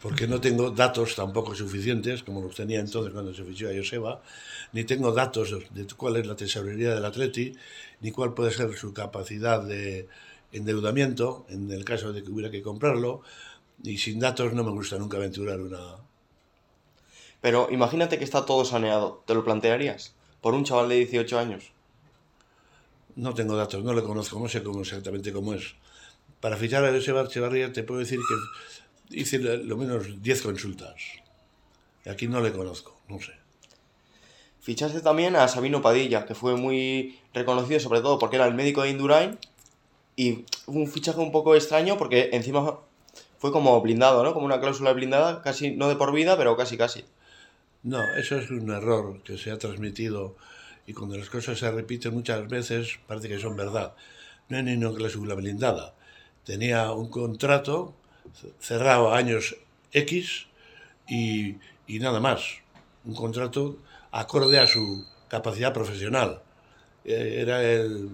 porque 0.00 0.26
no 0.26 0.40
tengo 0.40 0.70
datos 0.70 1.14
tampoco 1.14 1.54
suficientes, 1.54 2.22
como 2.22 2.42
los 2.42 2.54
tenía 2.54 2.80
entonces 2.80 3.12
cuando 3.12 3.32
se 3.34 3.44
fichó 3.44 3.68
a 3.68 3.72
Joseba, 3.74 4.22
ni 4.72 4.84
tengo 4.84 5.12
datos 5.12 5.56
de 5.70 5.86
cuál 5.96 6.16
es 6.16 6.26
la 6.26 6.36
tesorería 6.36 6.94
del 6.94 7.04
Atleti, 7.04 7.54
ni 8.00 8.10
cuál 8.10 8.34
puede 8.34 8.50
ser 8.50 8.74
su 8.76 8.92
capacidad 8.92 9.62
de 9.62 10.08
endeudamiento 10.52 11.46
en 11.48 11.70
el 11.70 11.84
caso 11.84 12.12
de 12.12 12.22
que 12.22 12.30
hubiera 12.30 12.50
que 12.50 12.62
comprarlo, 12.62 13.22
y 13.82 13.98
sin 13.98 14.20
datos 14.20 14.52
no 14.52 14.64
me 14.64 14.70
gusta 14.70 14.98
nunca 14.98 15.16
aventurar 15.16 15.60
una... 15.60 15.96
Pero 17.40 17.68
imagínate 17.70 18.18
que 18.18 18.24
está 18.24 18.46
todo 18.46 18.64
saneado, 18.64 19.22
¿te 19.26 19.34
lo 19.34 19.44
plantearías? 19.44 20.14
Por 20.40 20.54
un 20.54 20.64
chaval 20.64 20.88
de 20.88 20.96
18 20.96 21.38
años. 21.38 21.72
No 23.16 23.34
tengo 23.34 23.56
datos, 23.56 23.82
no 23.82 23.92
le 23.92 24.02
conozco, 24.02 24.38
no 24.38 24.48
sé 24.48 24.62
cómo 24.62 24.82
exactamente 24.82 25.32
cómo 25.32 25.54
es. 25.54 25.74
Para 26.40 26.56
fichar 26.56 26.84
a 26.84 26.96
Echevarría 26.96 27.72
te 27.72 27.82
puedo 27.82 28.00
decir 28.00 28.18
que 28.18 29.18
hice 29.20 29.38
lo 29.38 29.76
menos 29.76 30.22
10 30.22 30.42
consultas. 30.42 30.94
Y 32.04 32.08
aquí 32.08 32.26
no 32.26 32.40
le 32.40 32.52
conozco, 32.52 33.00
no 33.08 33.20
sé. 33.20 33.32
Fichaste 34.60 35.00
también 35.00 35.36
a 35.36 35.48
Sabino 35.48 35.82
Padilla, 35.82 36.24
que 36.24 36.34
fue 36.34 36.56
muy 36.56 37.18
reconocido 37.34 37.80
sobre 37.80 38.00
todo 38.00 38.18
porque 38.18 38.36
era 38.36 38.46
el 38.46 38.54
médico 38.54 38.82
de 38.82 38.90
Indurain. 38.90 39.38
Y 40.14 40.44
un 40.66 40.88
fichaje 40.88 41.20
un 41.20 41.32
poco 41.32 41.54
extraño 41.54 41.96
porque 41.96 42.30
encima 42.32 42.78
fue 43.38 43.50
como 43.50 43.80
blindado, 43.80 44.22
¿no? 44.22 44.34
Como 44.34 44.46
una 44.46 44.60
cláusula 44.60 44.92
blindada, 44.92 45.42
casi 45.42 45.72
no 45.72 45.88
de 45.88 45.96
por 45.96 46.12
vida, 46.12 46.36
pero 46.36 46.56
casi 46.56 46.76
casi. 46.76 47.04
No, 47.82 48.00
eso 48.16 48.36
es 48.36 48.50
un 48.50 48.70
error 48.70 49.20
que 49.24 49.38
se 49.38 49.50
ha 49.50 49.58
transmitido 49.58 50.36
y 50.86 50.92
cuando 50.92 51.16
las 51.16 51.30
cosas 51.30 51.58
se 51.58 51.70
repiten 51.70 52.14
muchas 52.14 52.48
veces 52.48 53.00
parece 53.06 53.28
que 53.28 53.40
son 53.40 53.56
verdad. 53.56 53.94
No 54.48 54.56
hay 54.58 54.62
ni 54.62 54.74
una 54.74 54.94
cláusula 54.94 55.34
blindada. 55.34 55.94
Tenía 56.44 56.92
un 56.92 57.08
contrato 57.08 57.94
cerrado 58.58 59.12
a 59.12 59.16
años 59.16 59.56
X 59.92 60.46
y, 61.08 61.56
y 61.86 61.98
nada 61.98 62.20
más. 62.20 62.42
Un 63.04 63.14
contrato 63.14 63.78
acorde 64.10 64.58
a 64.58 64.66
su 64.66 65.06
capacidad 65.28 65.72
profesional. 65.72 66.42
Eh, 67.04 67.38
Era 67.40 67.62
el 67.62 68.10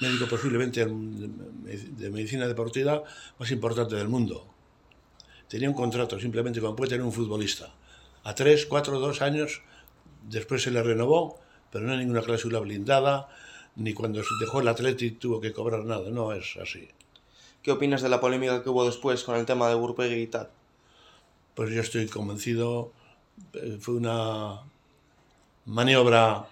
médico 0.00 0.26
posiblemente 0.28 0.84
de 0.84 2.10
medicina 2.10 2.46
deportiva 2.46 3.02
más 3.38 3.50
importante 3.50 3.96
del 3.96 4.08
mundo. 4.08 4.46
Tenía 5.48 5.68
un 5.68 5.76
contrato 5.76 6.18
simplemente 6.18 6.60
como 6.60 6.76
puede 6.76 6.90
tener 6.90 7.04
un 7.04 7.12
futbolista 7.12 7.72
a 8.24 8.34
tres, 8.34 8.66
cuatro, 8.66 8.98
dos 8.98 9.22
años, 9.22 9.62
después 10.28 10.60
se 10.60 10.72
le 10.72 10.82
renovó, 10.82 11.38
pero 11.70 11.84
no 11.86 11.92
hay 11.92 11.98
ninguna 11.98 12.22
cláusula 12.22 12.58
blindada, 12.58 13.28
ni 13.76 13.94
cuando 13.94 14.20
dejó 14.40 14.60
el 14.60 14.66
Athletic 14.66 15.20
tuvo 15.20 15.40
que 15.40 15.52
cobrar 15.52 15.84
nada, 15.84 16.10
no 16.10 16.32
es 16.32 16.56
así. 16.60 16.88
¿Qué 17.66 17.72
opinas 17.72 18.00
de 18.00 18.08
la 18.08 18.20
polémica 18.20 18.62
que 18.62 18.68
hubo 18.68 18.86
después 18.86 19.24
con 19.24 19.34
el 19.34 19.44
tema 19.44 19.68
de 19.68 19.74
Burpegui 19.74 20.22
y 20.22 20.26
tal? 20.28 20.48
Pues 21.56 21.68
yo 21.72 21.80
estoy 21.80 22.06
convencido, 22.06 22.92
eh, 23.54 23.76
fue 23.80 23.96
una 23.96 24.60
maniobra, 25.64 26.46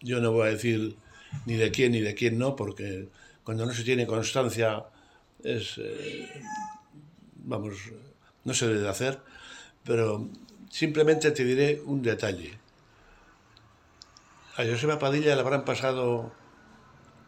yo 0.00 0.22
no 0.22 0.32
voy 0.32 0.48
a 0.48 0.52
decir 0.52 0.96
ni 1.44 1.56
de 1.56 1.70
quién 1.70 1.92
ni 1.92 2.00
de 2.00 2.14
quién 2.14 2.38
no, 2.38 2.56
porque 2.56 3.10
cuando 3.42 3.66
no 3.66 3.74
se 3.74 3.84
tiene 3.84 4.06
constancia 4.06 4.86
es, 5.42 5.76
eh, 5.76 6.30
vamos, 7.44 7.74
no 8.44 8.54
se 8.54 8.68
debe 8.68 8.88
hacer, 8.88 9.20
pero 9.84 10.26
simplemente 10.70 11.30
te 11.30 11.44
diré 11.44 11.82
un 11.84 12.00
detalle. 12.00 12.58
A 14.56 14.64
Joseba 14.64 14.98
Padilla 14.98 15.34
le 15.34 15.42
habrán 15.42 15.66
pasado 15.66 16.32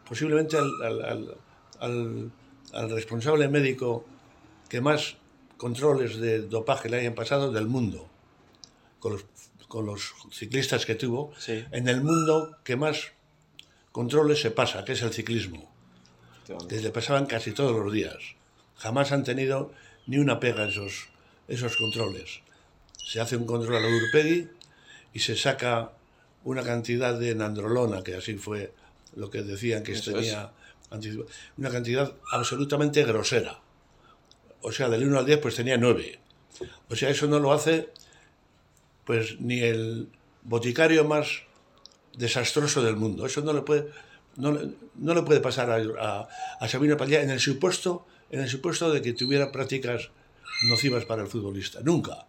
posiblemente 0.09 0.57
al, 0.57 1.37
al, 1.79 2.31
al 2.73 2.89
responsable 2.89 3.47
médico 3.47 4.05
que 4.69 4.81
más 4.81 5.15
controles 5.57 6.17
de 6.17 6.41
dopaje 6.41 6.89
le 6.89 6.97
hayan 6.99 7.15
pasado 7.15 7.51
del 7.51 7.67
mundo, 7.67 8.07
con 8.99 9.13
los, 9.13 9.25
con 9.67 9.85
los 9.85 10.13
ciclistas 10.31 10.85
que 10.85 10.95
tuvo, 10.95 11.33
Sí. 11.39 11.63
en 11.71 11.87
el 11.87 12.01
mundo 12.01 12.57
que 12.63 12.75
más 12.75 13.11
controles 13.91 14.41
se 14.41 14.51
pasa, 14.51 14.85
que 14.85 14.93
es 14.93 15.01
el 15.01 15.13
ciclismo, 15.13 15.71
que 16.69 16.79
le 16.81 16.91
pasaban 16.91 17.25
casi 17.25 17.51
todos 17.51 17.75
los 17.83 17.91
días. 17.91 18.17
Jamás 18.77 19.11
han 19.11 19.23
tenido 19.23 19.71
ni 20.05 20.17
una 20.17 20.39
pega 20.39 20.67
esos, 20.67 21.07
esos 21.47 21.75
controles. 21.77 22.41
Se 23.03 23.19
hace 23.19 23.37
un 23.37 23.45
control 23.45 23.77
a 23.77 23.79
la 23.79 23.87
Urpegui 23.87 24.49
y 25.13 25.19
se 25.19 25.35
saca 25.35 25.91
una 26.43 26.61
cantidad 26.63 27.17
de 27.17 27.33
nandrolona, 27.35 28.03
que 28.03 28.15
así 28.15 28.35
fue 28.35 28.73
lo 29.15 29.29
que 29.31 29.41
decían 29.41 29.83
que 29.83 29.93
Eso 29.93 30.11
tenía, 30.13 30.43
anticipa- 30.43 30.51
una 31.57 31.69
cantidad 31.69 32.13
absolutamente 32.31 33.03
grosera. 33.03 33.59
O 34.61 34.71
sea, 34.71 34.89
del 34.89 35.05
1 35.07 35.19
al 35.19 35.25
10 35.25 35.39
pues 35.39 35.55
tenía 35.55 35.77
9. 35.77 36.19
O 36.89 36.95
sea, 36.95 37.09
eso 37.09 37.27
no 37.27 37.39
lo 37.39 37.51
hace 37.53 37.89
pues 39.05 39.39
ni 39.39 39.59
el 39.61 40.09
boticario 40.43 41.05
más 41.05 41.27
desastroso 42.17 42.81
del 42.81 42.95
mundo. 42.95 43.25
Eso 43.25 43.41
no 43.41 43.53
le 43.53 43.61
puede, 43.61 43.89
no, 44.35 44.57
no 44.95 45.13
le 45.13 45.21
puede 45.23 45.39
pasar 45.39 45.69
a, 45.69 45.77
a, 45.77 46.27
a 46.59 46.67
Sabino 46.67 46.97
en 46.99 47.29
el 47.29 47.39
supuesto 47.39 48.05
en 48.29 48.41
el 48.41 48.49
supuesto 48.49 48.91
de 48.91 49.01
que 49.01 49.13
tuviera 49.13 49.53
prácticas 49.53 50.09
nocivas 50.67 51.05
para 51.05 51.21
el 51.21 51.29
futbolista. 51.29 51.79
Nunca. 51.81 52.25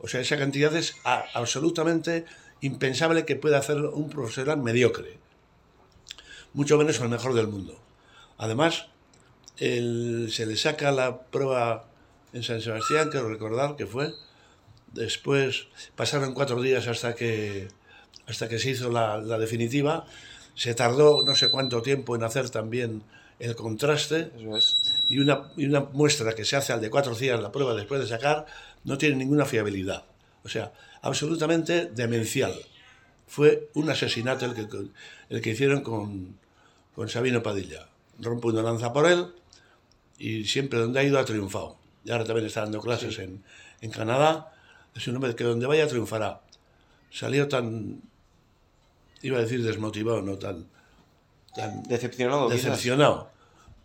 O 0.00 0.08
sea, 0.08 0.20
esa 0.20 0.36
cantidad 0.36 0.74
es 0.74 0.94
a- 1.04 1.24
absolutamente 1.34 2.24
impensable 2.60 3.24
que 3.24 3.36
pueda 3.36 3.58
hacer 3.58 3.76
un 3.76 4.08
profesional 4.10 4.58
mediocre. 4.60 5.18
Mucho 6.54 6.76
menos 6.76 6.98
el 7.00 7.08
mejor 7.08 7.34
del 7.34 7.46
mundo. 7.46 7.78
Además, 8.38 8.86
el- 9.58 10.28
se 10.32 10.46
le 10.46 10.56
saca 10.56 10.90
la 10.92 11.20
prueba 11.22 11.84
en 12.32 12.42
San 12.42 12.60
Sebastián, 12.60 13.10
quiero 13.10 13.28
recordar 13.28 13.76
que 13.76 13.86
fue. 13.86 14.12
Después 14.92 15.66
pasaron 15.96 16.34
cuatro 16.34 16.60
días 16.62 16.86
hasta 16.88 17.14
que, 17.14 17.68
hasta 18.26 18.48
que 18.48 18.58
se 18.58 18.70
hizo 18.70 18.90
la, 18.90 19.18
la 19.18 19.38
definitiva. 19.38 20.06
Se 20.54 20.74
tardó 20.74 21.22
no 21.24 21.34
sé 21.34 21.50
cuánto 21.50 21.82
tiempo 21.82 22.16
en 22.16 22.22
hacer 22.24 22.50
también 22.50 23.02
el 23.38 23.54
contraste 23.54 24.32
Eso 24.36 24.56
es. 24.56 24.78
y 25.08 25.18
una, 25.20 25.52
y 25.56 25.66
una 25.66 25.80
muestra 25.80 26.34
que 26.34 26.44
se 26.44 26.56
hace 26.56 26.72
al 26.72 26.80
de 26.80 26.90
cuatro 26.90 27.14
días 27.14 27.40
la 27.40 27.52
prueba 27.52 27.74
después 27.74 28.00
de 28.00 28.08
sacar 28.08 28.46
no 28.84 28.98
tiene 28.98 29.16
ninguna 29.16 29.44
fiabilidad. 29.44 30.04
O 30.44 30.48
sea, 30.48 30.72
absolutamente 31.02 31.86
demencial. 31.86 32.54
Fue 33.28 33.68
un 33.74 33.90
asesinato 33.90 34.46
el 34.46 34.54
que, 34.54 34.66
el 35.28 35.40
que 35.40 35.50
hicieron 35.50 35.82
con, 35.82 36.36
con 36.94 37.08
Sabino 37.08 37.42
Padilla. 37.42 37.86
Rompe 38.20 38.48
una 38.48 38.62
lanza 38.62 38.92
por 38.92 39.06
él 39.06 39.26
y 40.18 40.44
siempre 40.44 40.78
donde 40.78 41.00
ha 41.00 41.04
ido 41.04 41.18
ha 41.18 41.24
triunfado. 41.24 41.76
Y 42.04 42.10
ahora 42.10 42.24
también 42.24 42.46
está 42.46 42.62
dando 42.62 42.80
clases 42.80 43.18
en, 43.18 43.42
en 43.80 43.90
Canadá. 43.90 44.52
Es 44.94 45.06
un 45.06 45.14
hombre 45.16 45.34
que 45.36 45.44
donde 45.44 45.66
vaya 45.66 45.86
triunfará. 45.86 46.40
Salió 47.12 47.48
tan, 47.48 48.00
iba 49.22 49.38
a 49.38 49.42
decir 49.42 49.62
desmotivado, 49.62 50.20
no 50.22 50.36
tan, 50.38 50.66
tan 51.54 51.82
Decepcionado. 51.84 52.48
decepcionado 52.48 53.30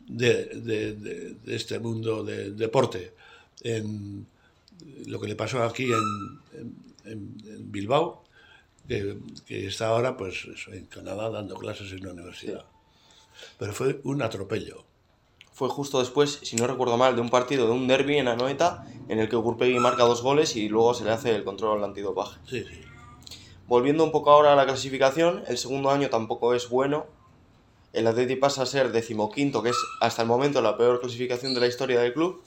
de, 0.08 0.46
de- 0.46 0.94
de- 0.96 1.34
de 1.36 1.56
este 1.56 1.80
mundo 1.80 2.24
del 2.24 2.58
deporte. 2.58 3.14
En 3.62 4.26
lo 5.08 5.20
que 5.22 5.28
le 5.28 5.36
pasó 5.36 5.64
aquí 5.64 5.86
en, 5.86 6.72
en- 7.06 7.72
Bilbao, 7.72 8.24
que, 8.88 9.18
que 9.46 9.68
está 9.68 9.88
ahora 9.88 10.18
pues 10.18 10.48
en 10.68 10.86
Canadá 10.88 11.30
dando 11.30 11.56
clases 11.56 11.92
en 11.92 12.02
una 12.02 12.12
universidad. 12.14 12.66
Pero 13.58 13.74
fue 13.74 14.02
un 14.04 14.22
atropello. 14.22 14.86
Fue 15.54 15.70
justo 15.70 16.00
después, 16.00 16.40
si 16.42 16.56
no 16.56 16.66
recuerdo 16.66 16.98
mal, 16.98 17.16
de 17.16 17.22
un 17.22 17.30
partido, 17.30 17.68
de 17.68 17.74
un 17.74 17.88
derby 17.88 18.18
en 18.18 18.28
Anoeta, 18.28 18.88
en 19.08 19.20
el 19.20 19.30
que 19.30 19.36
Gurpegui 19.36 19.80
marca 19.80 20.04
dos 20.04 20.24
goles 20.24 20.56
y 20.56 20.68
luego 20.68 20.94
se 20.94 21.04
le 21.04 21.12
hace 21.12 21.36
el 21.36 21.44
control 21.44 21.84
antidopaje. 21.84 22.40
Sí, 22.50 22.64
sí. 22.64 22.82
Volviendo 23.68 24.04
un 24.04 24.12
poco 24.12 24.32
ahora 24.32 24.54
a 24.54 24.56
la 24.56 24.66
clasificación, 24.66 25.44
el 25.48 25.58
segundo 25.58 25.92
año 25.92 26.10
tampoco 26.10 26.54
es 26.54 26.70
bueno. 26.70 27.06
El 27.94 28.08
Atleti 28.08 28.36
pasa 28.36 28.64
a 28.64 28.66
ser 28.66 28.92
decimoquinto, 28.92 29.62
que 29.62 29.70
es 29.70 29.78
hasta 30.02 30.24
el 30.24 30.28
momento 30.28 30.62
la 30.62 30.76
peor 30.76 31.00
clasificación 31.00 31.54
de 31.54 31.60
la 31.60 31.68
historia 31.68 32.00
del 32.02 32.14
club. 32.14 32.42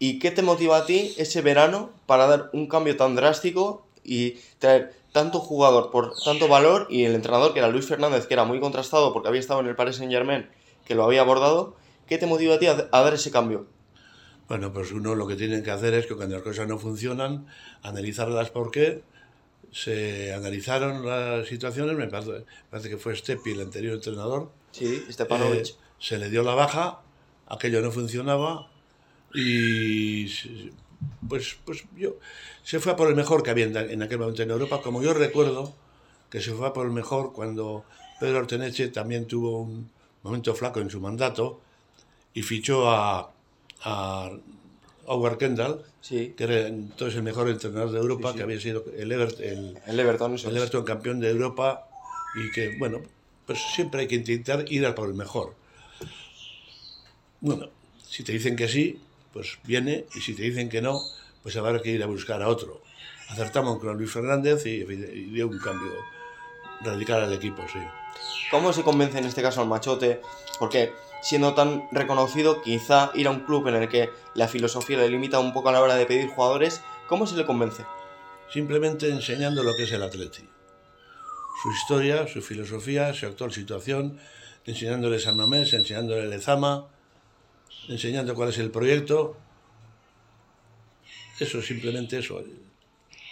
¿Y 0.00 0.18
qué 0.18 0.30
te 0.30 0.42
motiva 0.42 0.78
a 0.78 0.86
ti 0.86 1.14
ese 1.16 1.42
verano 1.42 1.90
para 2.06 2.26
dar 2.26 2.50
un 2.52 2.66
cambio 2.66 2.96
tan 2.96 3.14
drástico 3.14 3.86
y 4.02 4.32
traer 4.58 4.99
tanto 5.12 5.40
jugador 5.40 5.90
por 5.90 6.14
tanto 6.24 6.48
valor 6.48 6.86
y 6.90 7.04
el 7.04 7.14
entrenador 7.14 7.52
que 7.52 7.58
era 7.58 7.68
Luis 7.68 7.86
Fernández, 7.86 8.26
que 8.26 8.34
era 8.34 8.44
muy 8.44 8.60
contrastado 8.60 9.12
porque 9.12 9.28
había 9.28 9.40
estado 9.40 9.60
en 9.60 9.66
el 9.66 9.76
Paris 9.76 9.96
Saint 9.96 10.12
Germain, 10.12 10.48
que 10.84 10.94
lo 10.94 11.04
había 11.04 11.22
abordado? 11.22 11.76
¿Qué 12.06 12.18
te 12.18 12.26
motiva 12.26 12.54
a 12.54 12.58
ti 12.58 12.66
a, 12.66 12.88
a 12.90 13.00
dar 13.02 13.14
ese 13.14 13.30
cambio? 13.30 13.66
Bueno, 14.48 14.72
pues 14.72 14.90
uno 14.90 15.14
lo 15.14 15.26
que 15.28 15.36
tiene 15.36 15.62
que 15.62 15.70
hacer 15.70 15.94
es 15.94 16.06
que 16.06 16.16
cuando 16.16 16.34
las 16.34 16.42
cosas 16.42 16.66
no 16.66 16.78
funcionan, 16.78 17.46
analizarlas 17.82 18.50
por 18.50 18.70
qué. 18.72 19.02
Se 19.70 20.34
analizaron 20.34 21.06
las 21.06 21.46
situaciones, 21.46 21.96
me 21.96 22.08
parece, 22.08 22.32
me 22.32 22.44
parece 22.70 22.88
que 22.88 22.96
fue 22.96 23.14
Stepi, 23.14 23.52
el 23.52 23.60
anterior 23.60 23.94
entrenador, 23.94 24.50
Sí, 24.72 25.04
Stepanovic. 25.10 25.66
Eh, 25.66 25.74
se 26.00 26.18
le 26.18 26.30
dio 26.30 26.42
la 26.42 26.54
baja, 26.54 27.00
aquello 27.46 27.80
no 27.80 27.92
funcionaba 27.92 28.68
y 29.34 30.26
pues, 31.28 31.56
pues 31.64 31.84
yo 31.96 32.14
se 32.62 32.80
fue 32.80 32.92
a 32.92 32.96
por 32.96 33.08
el 33.08 33.14
mejor 33.14 33.42
que 33.42 33.50
había 33.50 33.66
en, 33.66 34.02
aquel 34.02 34.18
momento 34.18 34.42
en 34.42 34.50
Europa, 34.50 34.80
como 34.82 35.02
yo 35.02 35.14
recuerdo 35.14 35.74
que 36.30 36.40
se 36.40 36.52
fue 36.52 36.66
a 36.68 36.72
por 36.72 36.86
el 36.86 36.92
mejor 36.92 37.32
cuando 37.32 37.84
Pedro 38.18 38.38
Orteneche 38.38 38.88
también 38.88 39.26
tuvo 39.26 39.60
un 39.62 39.90
momento 40.22 40.54
flaco 40.54 40.80
en 40.80 40.90
su 40.90 41.00
mandato 41.00 41.60
y 42.34 42.42
fichó 42.42 42.88
a, 42.88 43.32
a 43.82 44.30
Howard 45.06 45.38
Kendall, 45.38 45.82
sí, 46.00 46.34
que 46.36 46.44
era 46.44 46.68
entonces 46.68 47.16
el 47.16 47.22
mejor 47.24 47.48
entrenador 47.48 47.90
de 47.90 47.98
Europa, 47.98 48.28
Sí, 48.28 48.32
sí. 48.32 48.36
que 48.38 48.42
había 48.44 48.60
sido 48.60 48.84
el, 48.96 49.10
Ever- 49.10 49.40
el, 49.40 49.78
el 49.86 50.00
Everton. 50.00 50.36
el. 50.36 50.56
Everton 50.56 50.84
campeón 50.84 51.18
de 51.20 51.30
Europa 51.30 51.86
y 52.36 52.50
que, 52.52 52.76
bueno, 52.78 53.00
pues 53.46 53.58
siempre 53.74 54.02
hay 54.02 54.06
que 54.06 54.14
intentar 54.16 54.64
ir 54.70 54.86
a 54.86 54.94
por 54.94 55.08
el 55.08 55.14
mejor. 55.14 55.54
Bueno, 57.40 57.68
si 58.08 58.22
te 58.22 58.32
dicen 58.32 58.54
que 58.54 58.68
sí, 58.68 59.00
pues 59.32 59.58
viene, 59.64 60.06
y 60.14 60.20
si 60.20 60.34
te 60.34 60.42
dicen 60.42 60.68
que 60.68 60.82
no, 60.82 61.00
pues 61.42 61.56
habrá 61.56 61.80
que 61.80 61.90
ir 61.90 62.02
a 62.02 62.06
buscar 62.06 62.42
a 62.42 62.48
otro. 62.48 62.82
Acertamos 63.28 63.78
con 63.78 63.96
Luis 63.96 64.10
Fernández 64.10 64.66
y, 64.66 64.80
y 64.80 65.30
dio 65.30 65.48
un 65.48 65.58
cambio 65.58 65.92
radical 66.82 67.22
al 67.22 67.32
equipo, 67.32 67.62
sí. 67.72 67.78
¿Cómo 68.50 68.72
se 68.72 68.82
convence 68.82 69.18
en 69.18 69.24
este 69.24 69.42
caso 69.42 69.60
al 69.60 69.68
machote? 69.68 70.20
Porque 70.58 70.92
siendo 71.22 71.54
tan 71.54 71.88
reconocido, 71.92 72.62
quizá 72.62 73.12
ir 73.14 73.26
a 73.28 73.30
un 73.30 73.40
club 73.40 73.68
en 73.68 73.76
el 73.76 73.88
que 73.88 74.10
la 74.34 74.48
filosofía 74.48 74.98
le 74.98 75.08
limita 75.08 75.38
un 75.38 75.52
poco 75.52 75.68
a 75.68 75.72
la 75.72 75.80
hora 75.80 75.94
de 75.94 76.06
pedir 76.06 76.30
jugadores, 76.30 76.80
¿cómo 77.08 77.26
se 77.26 77.36
le 77.36 77.46
convence? 77.46 77.84
Simplemente 78.52 79.08
enseñando 79.08 79.62
lo 79.62 79.76
que 79.76 79.84
es 79.84 79.92
el 79.92 80.02
Atleti. 80.02 80.48
Su 81.62 81.70
historia, 81.70 82.26
su 82.26 82.42
filosofía, 82.42 83.12
su 83.14 83.26
actual 83.26 83.52
situación, 83.52 84.18
enseñándole 84.64 85.20
San 85.20 85.36
Mamés, 85.36 85.72
enseñándole 85.72 86.26
Lezama, 86.26 86.88
enseñando 87.88 88.34
cuál 88.34 88.50
es 88.50 88.58
el 88.58 88.70
proyecto. 88.70 89.36
Eso, 91.38 91.62
simplemente 91.62 92.18
eso. 92.18 92.42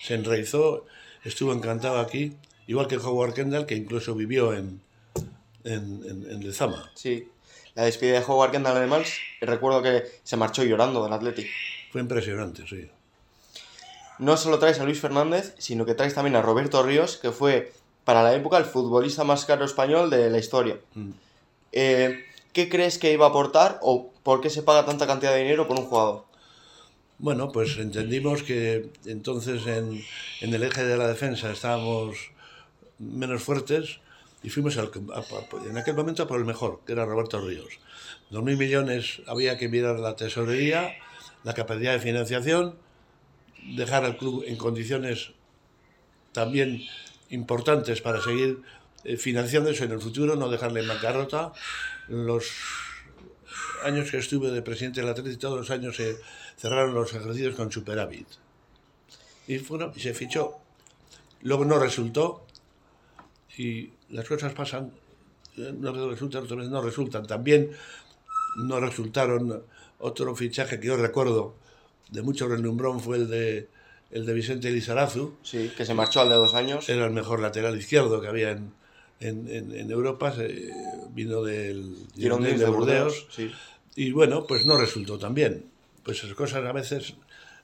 Se 0.03 0.15
enraizó, 0.15 0.87
estuvo 1.25 1.53
encantado 1.53 1.99
aquí, 2.01 2.33
igual 2.67 2.87
que 2.89 2.97
Howard 2.97 3.35
Kendall, 3.35 3.67
que 3.67 3.75
incluso 3.75 4.15
vivió 4.15 4.55
en, 4.55 4.81
en, 5.65 6.03
en- 6.05 6.31
en 6.31 6.41
Lezama. 6.47 6.91
Sí. 6.95 7.29
La 7.75 7.85
despedida 7.85 8.19
de 8.19 8.25
Howard 8.27 8.51
Kendall 8.53 8.77
además, 8.77 9.09
recuerdo 9.41 9.83
que 9.83 10.05
se 10.25 10.37
marchó 10.37 10.65
llorando 10.65 11.03
del 11.05 11.13
Athletic. 11.13 11.49
Fue 11.93 12.01
impresionante, 12.01 12.67
sí. 12.67 12.89
No 14.19 14.37
solo 14.37 14.59
traes 14.59 14.81
a 14.81 14.85
Luis 14.85 15.01
Fernández, 15.01 15.55
sino 15.59 15.85
que 15.87 15.95
traes 15.95 16.15
también 16.15 16.35
a 16.35 16.43
Roberto 16.43 16.83
Ríos, 16.83 17.19
que 17.19 17.31
fue 17.31 17.73
para 18.05 18.23
la 18.23 18.35
época 18.35 18.57
el 18.59 18.65
futbolista 18.65 19.23
más 19.23 19.45
caro 19.45 19.65
español 19.65 20.11
de 20.11 20.29
la 20.31 20.39
historia. 20.39 20.79
Mm. 20.95 21.11
Eh, 21.73 22.25
¿Qué 22.53 22.69
crees 22.69 22.99
que 22.99 23.13
iba 23.13 23.27
a 23.27 23.29
aportar 23.29 23.79
o 23.83 24.11
por 24.29 24.43
qué 24.43 24.51
se 24.51 24.63
paga 24.63 24.85
tanta 24.85 25.07
cantidad 25.07 25.33
de 25.33 25.39
dinero 25.39 25.67
por 25.67 25.81
un 25.81 25.87
jugador? 25.87 26.27
Bueno, 27.17 27.51
pues 27.51 27.79
entendimos 27.79 28.43
que 28.43 28.91
entonces 29.07 29.67
en, 29.67 30.05
en 30.43 30.53
el 30.53 30.65
eje 30.65 30.85
de 30.85 30.99
la 30.99 31.09
defensa 31.09 31.51
estábamos 31.51 32.15
menos 32.99 33.43
fuertes 33.43 34.01
y 34.43 34.51
fuimos 34.51 34.77
en 34.77 35.79
aquel 35.79 35.95
momento 35.95 36.29
por 36.29 36.39
el 36.39 36.45
mejor, 36.45 36.81
que 36.85 36.93
era 36.93 37.07
Roberto 37.07 37.41
Ríos. 37.41 37.79
Dos 38.29 38.43
mil 38.43 38.59
millones 38.59 39.23
había 39.27 39.57
que 39.57 39.71
mirar 39.71 39.99
la 39.99 40.15
tesorería, 40.15 40.95
la 41.43 41.55
capacidad 41.55 41.95
de 41.95 42.01
financiación, 42.01 42.75
dejar 43.79 44.05
al 44.05 44.19
club 44.19 44.45
en 44.47 44.57
condiciones 44.57 45.33
también 46.33 46.83
importantes 47.31 48.03
para 48.03 48.21
seguir 48.21 48.61
eh, 49.05 49.17
financiando 49.17 49.71
eso 49.71 49.85
en 49.85 49.93
el 49.93 50.03
futuro, 50.03 50.37
no 50.37 50.51
dejarle 50.51 50.81
en 50.81 50.89
bancarrota. 50.89 51.55
Los 52.09 52.45
años 53.85 54.11
que 54.11 54.19
estuve 54.19 54.51
de 54.51 54.63
presidente 54.63 55.01
del 55.01 55.11
Atlético, 55.11 55.39
todos 55.39 55.59
los 55.59 55.71
años 55.71 55.97
se 55.97 56.17
cerraron 56.57 56.95
los 56.95 57.13
ejercicios 57.13 57.55
con 57.55 57.71
superávit. 57.71 58.27
Y 59.47 59.59
bueno, 59.59 59.93
y 59.95 60.01
se 60.01 60.15
fichó. 60.15 60.57
Luego 61.43 61.65
no 61.65 61.79
resultó 61.79 62.45
y 63.57 63.91
las 64.11 64.27
cosas 64.27 64.53
pasan, 64.53 64.93
eh, 65.57 65.73
una 65.77 65.91
vez 65.91 66.03
resultan, 66.03 66.45
otras 66.45 66.59
veces 66.59 66.73
no 66.73 66.83
resultan. 66.83 67.27
También 67.27 67.71
no 68.57 68.81
resultaron 68.81 69.63
otro 69.99 70.35
fichaje 70.35 70.79
que 70.81 70.87
yo 70.87 70.97
recuerdo 70.97 71.55
de 72.11 72.23
mucho 72.23 72.49
renombrón 72.49 73.01
fue 73.01 73.17
el 73.19 73.29
de 73.29 73.69
el 74.11 74.25
de 74.25 74.33
Vicente 74.33 74.71
Lizarazu, 74.71 75.35
Sí, 75.43 75.71
que 75.77 75.85
se 75.85 75.93
marchó 75.93 76.23
al 76.23 76.31
de 76.31 76.37
dos 76.37 76.55
años. 76.55 76.89
era 76.89 77.05
el 77.05 77.13
mejor 77.13 77.41
lateral 77.41 77.77
izquierdo 77.77 78.23
que 78.23 78.29
había 78.29 78.53
en, 78.53 78.73
en, 79.21 79.49
en- 79.49 79.75
en 79.75 79.91
Europa, 79.91 80.33
se- 80.33 80.71
vino 81.11 81.43
del 81.43 81.95
Girondins 82.17 82.59
de 82.61 82.65
de 82.67 82.71
Burdeos, 82.71 83.27
Burdeos. 83.27 83.27
Sí. 83.35 83.51
y 83.97 84.13
bueno, 84.13 84.47
pues 84.47 84.65
no 84.67 84.77
resultó 84.77 85.19
tan 85.19 85.35
bien. 85.35 85.65
Pues 86.05 86.19
esas 86.25 86.35
cosas 86.35 86.65
a 86.65 86.73
veces 86.73 87.15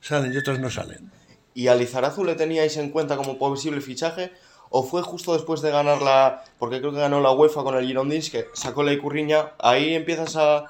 salen 0.01 0.33
y 0.33 0.37
otras 0.37 0.59
no 0.59 0.71
salen. 0.71 1.11
¿Y 1.55 1.69
a 1.69 1.75
Lizarazu 1.75 2.25
le 2.25 2.35
teníais 2.35 2.77
en 2.77 2.91
cuenta 2.91 3.17
como 3.17 3.39
posible 3.39 3.81
fichaje? 3.81 4.33
¿O 4.71 4.83
fue 4.83 5.03
justo 5.03 5.33
después 5.35 5.61
de 5.63 5.71
ganar 5.71 6.03
la... 6.03 6.43
Porque 6.59 6.81
creo 6.81 6.91
que 6.93 6.99
ganó 6.99 7.21
la 7.21 7.31
UEFA 7.31 7.63
con 7.63 7.77
el 7.77 7.87
Girondins, 7.87 8.29
que 8.31 8.47
sacó 8.55 8.83
la 8.83 8.93
Icurriña. 8.93 9.53
¿Ahí 9.61 9.95
empiezas 9.95 10.35
a, 10.35 10.67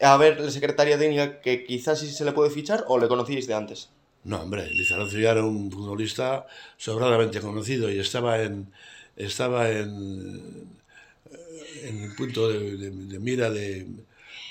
a 0.00 0.16
ver 0.18 0.38
la 0.38 0.50
secretaria 0.50 0.98
técnica 0.98 1.40
que 1.40 1.64
quizás 1.64 2.00
sí 2.00 2.10
se 2.10 2.26
le 2.26 2.32
puede 2.32 2.50
fichar 2.50 2.84
o 2.88 2.98
le 2.98 3.08
conocíais 3.08 3.46
de 3.46 3.54
antes? 3.54 3.88
No, 4.24 4.42
hombre, 4.42 4.68
Lizarazu 4.70 5.18
ya 5.18 5.30
era 5.30 5.42
un 5.42 5.72
futbolista 5.72 6.46
sobradamente 6.76 7.40
conocido 7.40 7.90
y 7.90 7.98
estaba 7.98 8.42
en, 8.42 8.70
estaba 9.16 9.70
en, 9.70 10.68
en 11.84 12.02
el 12.04 12.14
punto 12.14 12.48
de, 12.48 12.76
de- 12.76 12.90
de 12.90 13.18
mira 13.18 13.50
de, 13.50 13.86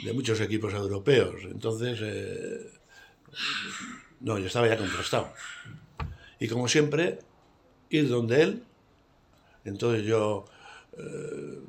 de 0.03 0.13
muchos 0.13 0.39
equipos 0.41 0.73
europeos. 0.73 1.35
Entonces, 1.45 1.99
eh, 2.01 2.71
no, 4.21 4.37
ya 4.37 4.47
estaba 4.47 4.67
ya 4.67 4.77
contrastado. 4.77 5.31
Y 6.39 6.47
como 6.47 6.67
siempre, 6.67 7.19
ir 7.89 8.07
donde 8.09 8.41
él. 8.41 8.63
Entonces 9.65 10.03
yo, 10.05 10.45
eh, 10.97 11.59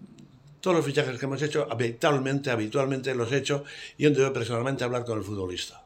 todos 0.60 0.76
los 0.76 0.86
fichajes 0.86 1.18
que 1.18 1.24
hemos 1.26 1.42
hecho, 1.42 1.66
habitualmente, 1.70 2.50
habitualmente 2.50 3.14
los 3.14 3.30
he 3.32 3.38
hecho 3.38 3.64
yendo 3.96 4.20
yo 4.20 4.32
personalmente 4.32 4.84
a 4.84 4.86
hablar 4.86 5.04
con 5.04 5.18
el 5.18 5.24
futbolista. 5.24 5.84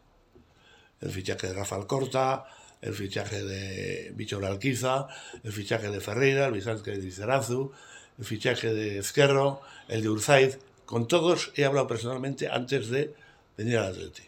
El 1.00 1.10
fichaje 1.10 1.48
de 1.48 1.54
Rafael 1.54 1.86
Corta, 1.86 2.44
el 2.84 2.92
fichaje 2.92 3.42
de 3.42 4.12
Bichor 4.14 4.44
Alquiza, 4.44 5.08
el 5.42 5.52
fichaje 5.52 5.90
de 5.90 6.00
Ferreira, 6.00 6.46
el 6.46 6.54
fichaje 6.54 6.90
de 6.90 6.98
Lizarazu, 6.98 7.72
el 8.18 8.24
fichaje 8.26 8.74
de 8.74 8.98
Ezquerro, 8.98 9.62
el 9.88 10.02
de 10.02 10.10
Urzaiz. 10.10 10.58
Con 10.84 11.08
todos 11.08 11.50
he 11.56 11.64
hablado 11.64 11.86
personalmente 11.86 12.48
antes 12.48 12.90
de 12.90 13.14
venir 13.56 13.78
al 13.78 13.86
Atleti. 13.86 14.24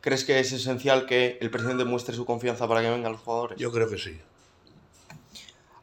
¿Crees 0.00 0.22
que 0.24 0.38
es 0.38 0.52
esencial 0.52 1.06
que 1.06 1.38
el 1.40 1.50
presidente 1.50 1.84
muestre 1.84 2.14
su 2.14 2.24
confianza 2.24 2.68
para 2.68 2.82
que 2.82 2.90
vengan 2.90 3.10
los 3.10 3.22
jugadores? 3.22 3.58
Yo 3.58 3.72
creo 3.72 3.90
que 3.90 3.98
sí. 3.98 4.16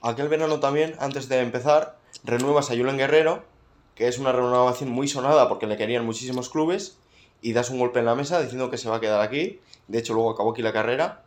Aquel 0.02 0.30
verano 0.30 0.62
también, 0.62 0.96
antes 1.00 1.28
de 1.28 1.40
empezar, 1.40 1.98
renuevas 2.24 2.72
a 2.72 2.76
Julen 2.78 2.98
Guerrero, 2.98 3.44
que 3.96 4.08
es 4.08 4.20
una 4.20 4.32
renovación 4.32 4.90
muy 4.90 5.10
sonada 5.10 5.50
porque 5.50 5.68
le 5.68 5.76
querían 5.76 6.06
muchísimos 6.06 6.50
clubes, 6.50 6.98
y 7.42 7.52
das 7.52 7.70
un 7.72 7.80
golpe 7.80 8.00
en 8.00 8.06
la 8.06 8.16
mesa 8.16 8.42
diciendo 8.42 8.72
que 8.72 8.78
se 8.78 8.88
va 8.88 8.98
a 8.98 9.00
quedar 9.02 9.20
aquí. 9.20 9.60
De 9.90 10.00
hecho, 10.00 10.14
luego 10.14 10.32
acabó 10.32 10.52
aquí 10.52 10.62
la 10.62 10.72
carrera. 10.72 11.24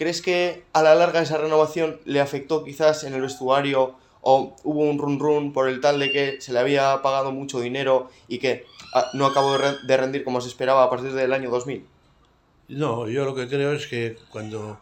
¿Crees 0.00 0.22
que 0.22 0.64
a 0.72 0.82
la 0.82 0.94
larga 0.94 1.20
esa 1.20 1.36
renovación 1.36 2.00
le 2.06 2.20
afectó 2.20 2.64
quizás 2.64 3.04
en 3.04 3.12
el 3.12 3.20
vestuario 3.20 3.96
o 4.22 4.56
hubo 4.64 4.80
un 4.90 4.98
run 4.98 5.18
run 5.20 5.52
por 5.52 5.68
el 5.68 5.82
tal 5.82 6.00
de 6.00 6.10
que 6.10 6.40
se 6.40 6.54
le 6.54 6.58
había 6.58 7.02
pagado 7.02 7.32
mucho 7.32 7.60
dinero 7.60 8.08
y 8.26 8.38
que 8.38 8.64
ah, 8.94 9.04
no 9.12 9.26
acabó 9.26 9.52
de 9.52 9.58
re- 9.58 9.78
de 9.86 9.96
rendir 9.98 10.24
como 10.24 10.40
se 10.40 10.48
esperaba 10.48 10.84
a 10.84 10.88
partir 10.90 11.12
del 11.12 11.34
año 11.34 11.50
2000? 11.50 11.84
No, 12.68 13.08
yo 13.10 13.26
lo 13.26 13.34
que 13.34 13.46
creo 13.46 13.72
es 13.74 13.86
que 13.88 14.16
cuando 14.30 14.78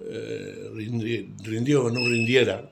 eh, 0.00 0.68
rindi- 0.72 1.28
rindió 1.44 1.84
o 1.84 1.90
no 1.90 2.00
rindiera, 2.00 2.68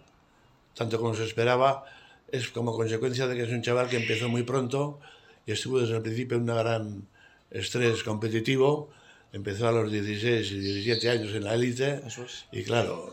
tanto 0.74 0.98
como 0.98 1.14
se 1.14 1.24
esperaba, 1.24 1.84
es 2.32 2.48
como 2.48 2.74
consecuencia 2.74 3.28
de 3.28 3.36
que 3.36 3.42
es 3.44 3.50
un 3.50 3.62
chaval 3.62 3.88
que 3.88 3.98
empezó 3.98 4.28
muy 4.28 4.42
pronto 4.42 4.98
y 5.46 5.52
estuvo 5.52 5.78
desde 5.80 5.96
el 5.96 6.02
principio 6.02 6.38
en 6.38 6.50
un 6.50 6.56
gran 6.56 7.08
estrés 7.52 8.02
competitivo. 8.02 8.90
Empezó 9.34 9.68
a 9.68 9.72
los 9.72 9.90
16 9.90 10.50
y 10.52 10.58
17 10.60 11.10
años 11.10 11.34
en 11.34 11.44
la 11.44 11.54
élite. 11.54 12.00
Eso 12.06 12.24
es. 12.24 12.46
Y 12.52 12.62
claro, 12.62 13.10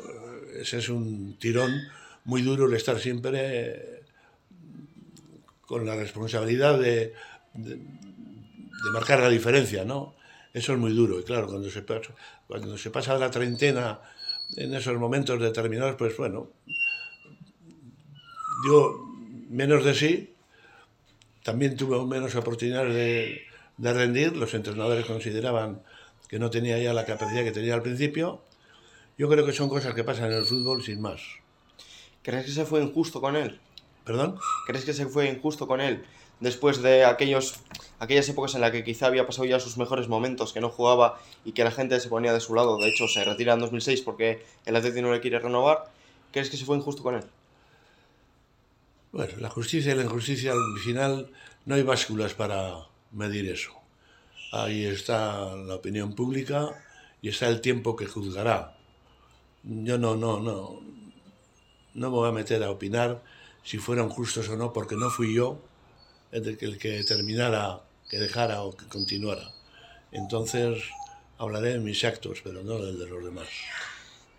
ese 0.62 0.78
es 0.78 0.88
un 0.90 1.36
tirón 1.40 1.72
muy 2.26 2.44
duro 2.44 2.68
el 2.68 2.74
estar 2.76 3.00
siempre 3.00 3.40
eh, 3.44 4.04
con 5.66 5.86
la 5.86 5.96
responsabilidad 5.96 6.80
de, 6.80 7.14
de- 7.54 7.78
de 7.78 8.90
marcar 8.92 9.20
la 9.20 9.30
diferencia, 9.30 9.84
¿no? 9.86 10.16
Eso 10.54 10.74
es 10.74 10.80
muy 10.80 10.92
duro. 10.94 11.20
Y 11.20 11.24
claro, 11.24 11.48
cuando 11.48 11.70
se, 11.70 11.82
pasa- 11.82 12.14
cuando 12.48 12.78
se 12.78 12.90
pasa 12.92 13.18
la 13.18 13.32
treintena 13.32 14.00
en 14.58 14.74
esos 14.76 14.98
momentos 14.98 15.40
determinados, 15.40 15.96
pues 15.96 16.16
bueno, 16.18 16.52
dio 18.64 19.00
menos 19.50 19.84
de 19.86 19.94
sí, 19.96 20.34
también 21.44 21.76
tuvo 21.76 22.06
menos 22.06 22.36
oportunidades 22.36 22.94
de, 22.94 23.42
de 23.78 23.94
rendir, 23.94 24.36
los 24.36 24.54
entrenadores 24.54 25.06
consideraban 25.06 25.82
que 26.32 26.40
no 26.40 26.50
tenía 26.50 26.80
ya 26.80 26.94
la 26.94 27.06
capacidad 27.06 27.44
que 27.44 27.52
tenía 27.52 27.74
al 27.74 27.82
principio. 27.82 28.42
Yo 29.18 29.28
creo 29.28 29.46
que 29.46 29.52
son 29.52 29.68
cosas 29.68 29.94
que 29.94 30.06
pasan 30.06 30.32
en 30.32 30.38
el 30.38 30.46
fútbol 30.46 30.82
sin 30.82 31.02
más. 31.02 31.22
¿Crees 32.24 32.46
que 32.46 32.52
se 32.52 32.66
fue 32.66 32.82
injusto 32.82 33.20
con 33.20 33.36
él? 33.36 33.60
¿Perdón? 34.06 34.40
¿Crees 34.66 34.86
que 34.86 34.94
se 34.94 35.08
fue 35.08 35.28
injusto 35.28 35.68
con 35.68 35.82
él? 35.82 36.06
Después 36.40 36.82
de 36.82 37.04
aquellos, 37.04 37.60
aquellas 38.00 38.30
épocas 38.30 38.56
en 38.56 38.62
las 38.62 38.72
que 38.72 38.86
quizá 38.86 39.08
había 39.08 39.28
pasado 39.28 39.46
ya 39.46 39.60
sus 39.60 39.78
mejores 39.78 40.08
momentos, 40.08 40.54
que 40.54 40.62
no 40.62 40.70
jugaba 40.70 41.20
y 41.44 41.52
que 41.52 41.66
la 41.66 41.72
gente 41.72 42.00
se 42.00 42.08
ponía 42.08 42.32
de 42.32 42.40
su 42.40 42.56
lado. 42.56 42.78
De 42.78 42.88
hecho, 42.88 43.10
se 43.10 43.26
retira 43.26 43.54
en 43.54 43.60
2006 43.60 44.02
porque 44.02 44.42
el 44.66 44.76
Atleti 44.78 45.02
no 45.02 45.12
le 45.12 45.20
quiere 45.20 45.38
renovar. 45.38 45.92
¿Crees 46.32 46.50
que 46.50 46.56
se 46.56 46.64
fue 46.64 46.78
injusto 46.78 47.04
con 47.04 47.16
él? 47.16 47.26
Bueno, 49.12 49.34
la 49.40 49.50
justicia 49.50 49.92
y 49.92 49.96
la 49.96 50.04
injusticia 50.04 50.54
al 50.54 50.80
final 50.82 51.30
no 51.66 51.76
hay 51.76 51.84
básculas 51.84 52.34
para 52.34 52.88
medir 53.12 53.52
eso. 53.52 53.81
Ahí 54.52 54.86
está 54.86 55.56
la 55.56 55.76
opinión 55.76 56.14
pública 56.14 56.70
y 57.22 57.30
está 57.30 57.48
el 57.48 57.62
tiempo 57.62 57.96
que 57.96 58.06
juzgará. 58.06 58.76
Yo 59.64 59.98
no, 59.98 60.16
no, 60.16 60.42
no, 60.42 60.82
no 61.94 62.10
me 62.10 62.16
voy 62.16 62.28
a 62.28 62.34
meter 62.34 62.62
a 62.64 62.70
opinar 62.70 63.24
si 63.64 63.78
fueron 63.78 64.10
justos 64.10 64.50
o 64.50 64.58
no, 64.58 64.74
porque 64.74 64.96
no 64.96 65.10
fui 65.10 65.34
yo 65.34 65.60
el 66.32 66.58
que, 66.58 66.90
determinara 66.90 67.82
que 68.10 68.18
dejara 68.18 68.64
o 68.64 68.76
que 68.76 68.88
continuara. 68.88 69.54
Entonces 70.12 70.84
hablaré 71.38 71.74
de 71.74 71.80
mis 71.80 72.04
actos, 72.04 72.42
pero 72.44 72.62
no 72.64 72.78
del 72.80 73.00
de 73.00 73.08
los 73.08 73.24
demás. 73.24 73.48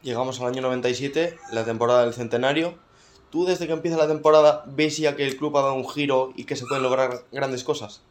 Llegamos 0.03 0.41
al 0.41 0.49
año 0.49 0.61
97, 0.63 1.39
la 1.53 1.65
temporada 1.65 2.05
del 2.05 2.13
centenario. 2.13 2.79
¿Tú 3.31 3.47
desde 3.47 3.67
que 3.67 3.73
empieza 3.73 3.97
la 3.97 4.09
temporada 4.09 4.65
ves 4.67 4.99
ya 4.99 5.17
que 5.17 5.27
el 5.27 5.39
club 5.39 5.57
ha 5.57 5.63
dado 5.63 5.75
un 5.75 5.89
giro 5.89 6.35
y 6.37 6.45
que 6.45 6.57
se 6.57 6.67
pueden 6.67 6.83
lograr 6.83 7.25
grandes 7.33 7.65
cosas? 7.65 8.03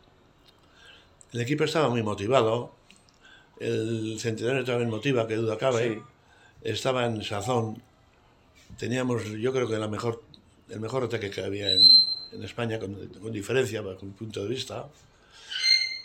El 1.34 1.42
equipo 1.42 1.64
estaba 1.64 1.90
muy 1.90 2.04
motivado, 2.04 2.74
el 3.60 4.18
centenario 4.20 4.66
también 4.66 4.90
motiva, 4.90 5.28
que 5.28 5.36
duda 5.36 5.58
cabe. 5.58 5.96
Sí. 5.96 6.02
estaba 6.64 7.06
en 7.06 7.24
sazón. 7.24 7.82
Teníamos, 8.78 9.24
yo 9.32 9.54
creo 9.54 9.68
que 9.68 9.78
la 9.78 9.88
mejor, 9.88 10.22
el 10.70 10.80
mejor 10.80 11.04
ataque 11.04 11.30
que 11.30 11.42
había 11.42 11.72
en, 11.72 11.82
en 12.34 12.44
España, 12.44 12.80
con, 12.80 12.96
con 12.96 13.32
diferencia, 13.32 13.82
bajo 13.82 14.06
mi 14.06 14.12
punto 14.12 14.42
de 14.44 14.50
vista. 14.50 14.88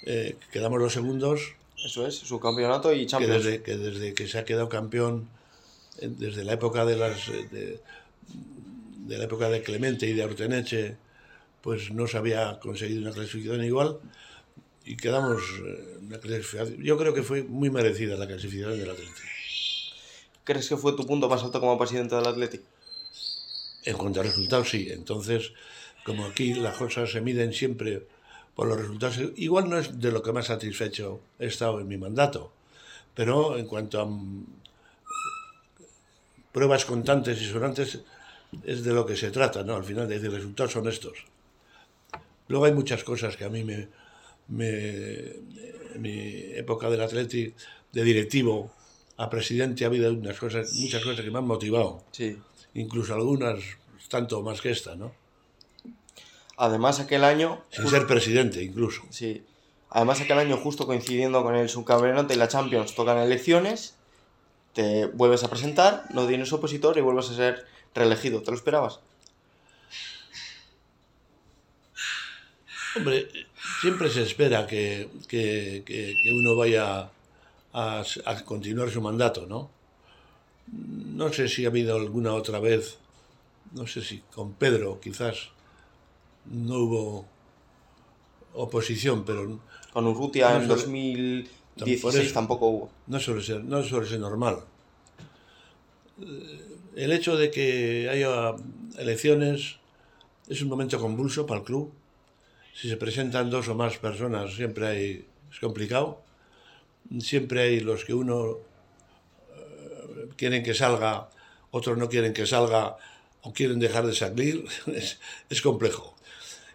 Eh, 0.06 0.36
quedamos 0.52 0.78
los 0.80 0.92
segundos, 0.92 1.54
Eso 1.84 2.06
es, 2.06 2.14
su 2.14 2.38
campeonato 2.38 2.92
y 2.92 3.00
que 3.00 3.06
Champions. 3.06 3.44
desde, 3.44 3.62
que 3.62 3.76
desde 3.76 4.14
que 4.14 4.28
se 4.28 4.38
ha 4.38 4.44
quedado 4.44 4.68
campeón, 4.68 5.28
desde 6.00 6.44
la 6.44 6.52
época 6.52 6.84
de 6.84 6.96
las 6.96 7.28
eh, 7.28 7.48
de, 7.50 7.80
de 9.06 9.18
la 9.18 9.24
época 9.24 9.48
de 9.48 9.62
Clemente 9.62 10.06
y 10.06 10.12
de 10.12 10.24
Orteneche, 10.24 10.96
pues 11.62 11.90
no 11.90 12.06
se 12.06 12.18
había 12.18 12.60
conseguido 12.60 13.00
una 13.02 13.12
clasificación 13.12 13.64
igual 13.64 13.98
y 14.86 14.96
quedamos 14.96 15.42
eh, 15.66 15.98
una 16.00 16.18
clasificación. 16.18 16.82
Yo 16.82 16.96
creo 16.96 17.12
que 17.12 17.24
fue 17.24 17.42
muy 17.42 17.70
merecida 17.70 18.16
la 18.16 18.26
clasificación 18.26 18.78
del 18.78 18.90
Atlético. 18.90 19.18
¿Crees 20.44 20.68
que 20.68 20.76
fue 20.76 20.92
tu 20.92 21.04
punto 21.04 21.28
más 21.28 21.42
alto 21.42 21.60
como 21.60 21.76
presidente 21.76 22.14
del 22.14 22.26
Atleti? 22.26 22.60
En 23.84 23.96
cuanto 23.96 24.20
a 24.20 24.22
resultados, 24.22 24.70
sí. 24.70 24.88
Entonces, 24.90 25.52
como 26.04 26.24
aquí 26.24 26.54
las 26.54 26.76
cosas 26.76 27.10
se 27.10 27.20
miden 27.20 27.52
siempre 27.52 28.06
por 28.54 28.68
los 28.68 28.78
resultados, 28.78 29.18
igual 29.34 29.68
no 29.68 29.76
es 29.76 30.00
de 30.00 30.12
lo 30.12 30.22
que 30.22 30.32
más 30.32 30.46
satisfecho 30.46 31.20
he 31.40 31.46
estado 31.46 31.80
en 31.80 31.88
mi 31.88 31.96
mandato, 31.96 32.52
pero 33.12 33.58
en 33.58 33.66
cuanto 33.66 34.00
a 34.00 34.06
mm, 34.06 34.46
pruebas 36.52 36.84
contantes 36.84 37.42
y 37.42 37.50
sonantes, 37.50 37.98
es 38.64 38.84
de 38.84 38.92
lo 38.94 39.04
que 39.04 39.16
se 39.16 39.32
trata, 39.32 39.64
¿no? 39.64 39.74
Al 39.74 39.84
final, 39.84 40.08
de 40.08 40.14
decir, 40.14 40.30
resultados 40.30 40.72
son 40.72 40.86
estos. 40.86 41.24
Luego 42.46 42.66
hay 42.66 42.72
muchas 42.72 43.02
cosas 43.02 43.36
que 43.36 43.44
a 43.44 43.48
mí 43.48 43.64
me, 43.64 43.88
me 44.48 44.68
en 45.96 46.02
mi 46.02 46.18
época 46.54 46.90
del 46.90 47.00
Atleti, 47.00 47.54
de 47.92 48.04
directivo 48.04 48.70
a 49.16 49.30
presidente, 49.30 49.84
ha 49.84 49.88
habido 49.88 50.12
unas 50.12 50.38
cosas, 50.38 50.72
muchas 50.74 51.02
cosas 51.02 51.24
que 51.24 51.30
me 51.30 51.38
han 51.38 51.46
motivado 51.46 52.04
Sí. 52.12 52.36
incluso 52.74 53.14
algunas 53.14 53.60
tanto 54.08 54.42
más 54.42 54.60
que 54.60 54.70
esta, 54.70 54.94
¿no? 54.94 55.12
Además, 56.58 57.00
aquel 57.00 57.24
año. 57.24 57.62
Sin 57.70 57.88
ser 57.88 58.06
presidente, 58.06 58.62
incluso. 58.62 59.02
Sí. 59.10 59.44
Además, 59.90 60.20
aquel 60.20 60.38
año, 60.38 60.56
justo 60.56 60.86
coincidiendo 60.86 61.42
con 61.42 61.54
el 61.54 61.68
subcampeonato 61.68 62.32
y 62.32 62.36
la 62.36 62.48
Champions, 62.48 62.94
tocan 62.94 63.18
elecciones, 63.18 63.94
te 64.72 65.06
vuelves 65.06 65.44
a 65.44 65.48
presentar, 65.48 66.04
no 66.12 66.26
tienes 66.26 66.52
opositor 66.52 66.96
y 66.98 67.00
vuelves 67.00 67.30
a 67.30 67.34
ser 67.34 67.66
reelegido. 67.94 68.42
¿Te 68.42 68.50
lo 68.50 68.56
esperabas? 68.56 69.00
Hombre, 72.96 73.28
siempre 73.86 74.10
se 74.10 74.22
espera 74.22 74.66
que, 74.66 75.08
que- 75.28 75.82
que- 75.86 76.14
que 76.22 76.32
uno 76.32 76.56
vaya 76.56 77.08
a, 77.72 78.02
a 78.24 78.44
continuar 78.44 78.90
su 78.90 79.00
mandato, 79.00 79.46
¿no? 79.46 79.70
No 80.72 81.32
sé 81.32 81.46
si 81.48 81.64
ha 81.64 81.68
habido 81.68 81.94
alguna 81.94 82.34
otra 82.34 82.58
vez, 82.58 82.98
no 83.72 83.86
sé 83.86 84.02
si 84.02 84.18
con 84.34 84.54
Pedro 84.54 84.98
quizás 85.00 85.36
no 86.46 86.74
hubo 86.84 87.26
oposición, 88.54 89.24
pero 89.24 89.60
Con 89.92 90.06
Urrutia 90.08 90.50
No 90.50 90.56
en 90.62 90.66
suele- 90.68 91.46
2016 91.76 92.00
por 92.02 92.16
eso. 92.16 92.34
tampoco 92.34 92.66
hubo. 92.66 92.90
no 93.06 93.20
suele 93.20 93.42
ser, 93.42 93.62
no 93.62 93.82
suele 93.84 94.06
ser 94.08 94.18
normal. 94.18 94.56
El 96.96 97.12
hecho 97.12 97.36
de 97.36 97.50
que 97.50 98.08
haya 98.10 98.54
elecciones 98.98 99.76
es 100.48 100.60
un 100.62 100.68
momento 100.68 100.98
convulso 100.98 101.46
para 101.46 101.60
el 101.60 101.66
club. 101.66 101.92
Si 102.78 102.90
se 102.90 102.98
presentan 102.98 103.48
dos 103.48 103.68
o 103.68 103.74
más 103.74 103.96
personas, 103.96 104.54
siempre 104.54 104.86
hay, 104.86 105.26
es 105.50 105.58
complicado. 105.60 106.20
Siempre 107.20 107.62
hay 107.62 107.80
los 107.80 108.04
que 108.04 108.12
uno 108.12 108.58
quieren 110.36 110.62
que 110.62 110.74
salga, 110.74 111.30
otros 111.70 111.96
no 111.96 112.10
quieren 112.10 112.34
que 112.34 112.46
salga 112.46 112.98
o 113.40 113.54
quieren 113.54 113.78
dejar 113.78 114.06
de 114.06 114.14
salir, 114.14 114.66
es, 114.88 115.18
es 115.48 115.62
complejo. 115.62 116.14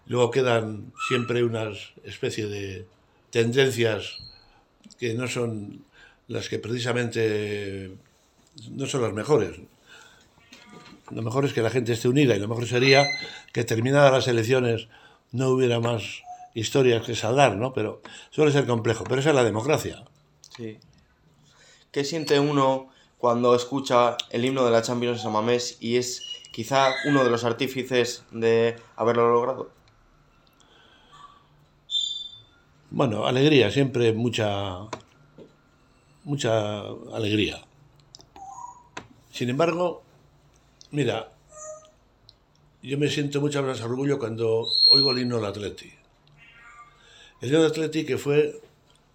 Luego 0.07 0.31
quedan 0.31 0.91
siempre 1.07 1.43
unas 1.43 1.93
especie 2.03 2.47
de 2.47 2.87
tendencias 3.29 4.17
que 4.97 5.13
no 5.13 5.27
son 5.27 5.85
las 6.27 6.49
que 6.49 6.57
precisamente 6.57 7.91
no 8.71 8.87
son 8.87 9.03
las 9.03 9.13
mejores. 9.13 9.59
Lo 11.11 11.21
mejor 11.21 11.45
es 11.45 11.53
que 11.53 11.61
la 11.61 11.69
gente 11.69 11.93
esté 11.93 12.07
unida 12.07 12.35
y 12.35 12.39
lo 12.39 12.47
mejor 12.47 12.67
sería 12.67 13.05
que 13.51 13.63
terminadas 13.63 14.11
las 14.11 14.27
elecciones 14.27 14.87
no 15.31 15.49
hubiera 15.49 15.79
más 15.79 16.23
historias 16.53 17.05
que 17.05 17.15
saldar, 17.15 17.55
¿no? 17.55 17.73
Pero 17.73 18.01
suele 18.29 18.51
ser 18.51 18.65
complejo, 18.65 19.03
pero 19.03 19.21
esa 19.21 19.29
es 19.29 19.35
la 19.35 19.43
democracia. 19.43 20.03
Sí. 20.55 20.77
¿Qué 21.91 22.03
siente 22.03 22.39
uno 22.39 22.89
cuando 23.17 23.55
escucha 23.55 24.17
el 24.29 24.45
himno 24.45 24.65
de 24.65 24.71
la 24.71 24.81
Champions 24.81 25.23
en 25.25 25.31
Mamés 25.31 25.77
y 25.79 25.97
es 25.97 26.23
quizá 26.51 26.91
uno 27.07 27.23
de 27.23 27.29
los 27.29 27.43
artífices 27.43 28.23
de 28.31 28.75
haberlo 28.95 29.31
logrado? 29.31 29.71
Bueno, 32.89 33.25
alegría, 33.25 33.71
siempre 33.71 34.11
mucha 34.11 34.89
mucha 36.23 36.81
alegría. 37.13 37.61
Sin 39.31 39.49
embargo, 39.49 40.03
mira, 40.91 41.29
yo 42.83 42.97
me 42.97 43.09
siento 43.09 43.41
mucho 43.41 43.61
más 43.63 43.81
orgullo 43.81 44.17
cuando 44.19 44.65
oigo 44.89 45.11
el 45.11 45.19
himno 45.19 45.37
del 45.37 45.45
Atleti. 45.45 45.91
El 47.41 47.49
himno 47.49 47.61
del 47.61 47.71
Atleti 47.71 48.05
que 48.05 48.17
fue 48.17 48.59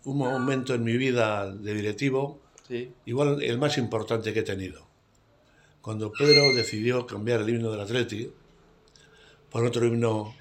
un 0.04 0.18
momento 0.18 0.74
en 0.74 0.84
mi 0.84 0.96
vida 0.96 1.50
de 1.50 1.74
directivo, 1.74 2.40
Sí. 2.68 2.90
igual 3.06 3.42
el 3.42 3.58
más 3.58 3.78
importante 3.78 4.32
que 4.32 4.40
he 4.40 4.44
tenido. 4.44 4.86
Cuando 5.80 6.10
Pedro 6.12 6.52
decidió 6.54 7.06
cambiar 7.06 7.40
el 7.42 7.48
himno 7.50 7.70
del 7.70 7.80
Atleti 7.80 8.30
por 9.50 9.64
otro 9.64 9.86
himno 9.86 10.34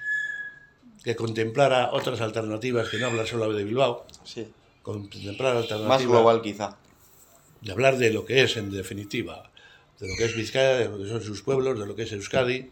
que 1.04 1.16
contemplara 1.16 1.92
otras 1.94 2.20
alternativas, 2.22 2.90
que 2.90 2.98
no 2.98 3.08
habla 3.08 3.26
solo 3.28 3.54
de 3.54 3.64
Bilbao, 3.64 4.06
Sí. 4.24 4.48
contemplar 4.82 5.56
alternativas 5.58 5.88
Más 5.88 6.08
global 6.08 6.42
quizá. 6.42 6.78
de 7.62 7.72
hablar 7.72 7.98
de 7.98 8.12
lo 8.12 8.26
que 8.26 8.42
es 8.42 8.58
en 8.58 8.72
definitiva, 8.72 9.52
de 10.00 10.08
lo 10.08 10.16
que 10.18 10.26
es 10.26 10.36
Vizcaya, 10.36 10.78
de 10.80 10.90
lo 10.90 10.98
que 10.98 11.08
son 11.08 11.22
sus 11.22 11.44
pueblos, 11.44 11.80
de 11.80 11.86
lo 11.86 11.96
que 11.96 12.04
es 12.04 12.12
Euskadi. 12.12 12.72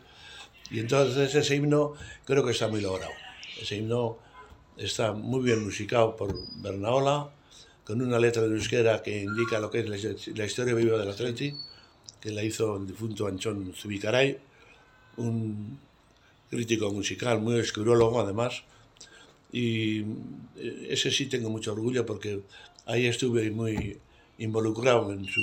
Y 0.74 0.80
entonces 0.80 1.34
ese 1.36 1.56
himno 1.56 1.94
creo 2.26 2.44
que 2.44 2.52
está 2.52 2.68
muy 2.68 2.82
logrado. 2.82 3.12
Ese 3.62 3.78
himno 3.78 4.18
está 4.76 5.14
muy 5.14 5.42
bien 5.44 5.64
musicado 5.64 6.16
por 6.16 6.34
Bernaola, 6.64 7.30
con 7.86 8.02
una 8.02 8.18
letra 8.18 8.42
de 8.42 8.56
euskera 8.56 9.04
que 9.04 9.22
indica 9.22 9.60
lo 9.60 9.70
que 9.70 9.82
es 9.82 9.88
la, 10.36 10.46
historia 10.46 10.74
viva 10.74 10.98
del 10.98 11.10
Atleti, 11.10 11.54
que 12.20 12.32
la 12.32 12.44
hizo 12.44 12.78
el 12.78 12.88
difunto 12.88 13.28
Anchón 13.28 13.74
Zubicaray, 13.76 14.40
un 15.18 15.78
crítico 16.50 16.92
musical, 16.92 17.40
muy 17.40 17.60
escurólogo 17.60 18.20
además. 18.22 18.64
Y 19.52 20.00
eh, 20.58 20.88
ese 20.90 21.12
sí 21.12 21.28
tengo 21.28 21.50
mucho 21.52 21.74
orgullo 21.74 22.06
porque 22.06 22.42
ahí 22.88 23.06
estuve 23.06 23.52
muy 23.52 24.00
involucrado 24.40 25.12
en 25.14 25.26
su... 25.26 25.42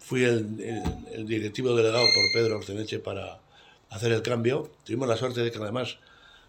Fui 0.00 0.24
el, 0.24 0.60
el- 0.60 0.82
el 1.14 1.26
directivo 1.28 1.76
delegado 1.76 2.04
por 2.14 2.24
Pedro 2.32 2.56
Orceneche 2.56 2.98
para 2.98 3.38
hacer 3.90 4.12
el 4.12 4.22
cambio. 4.22 4.70
Tuvimos 4.84 5.08
la 5.08 5.16
suerte 5.16 5.40
de 5.40 5.50
que 5.50 5.58
además 5.58 5.98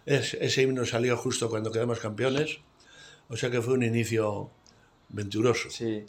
es- 0.06 0.36
ese 0.36 0.62
himno 0.62 0.86
salió 0.86 1.18
justo 1.18 1.50
cuando 1.50 1.72
quedamos 1.72 2.00
campeones, 2.00 2.60
o 3.30 3.38
sea 3.38 3.50
que 3.52 3.62
fue 3.62 3.74
un 3.74 3.84
inicio 3.84 4.50
venturoso. 5.10 5.70
Sí. 5.70 6.06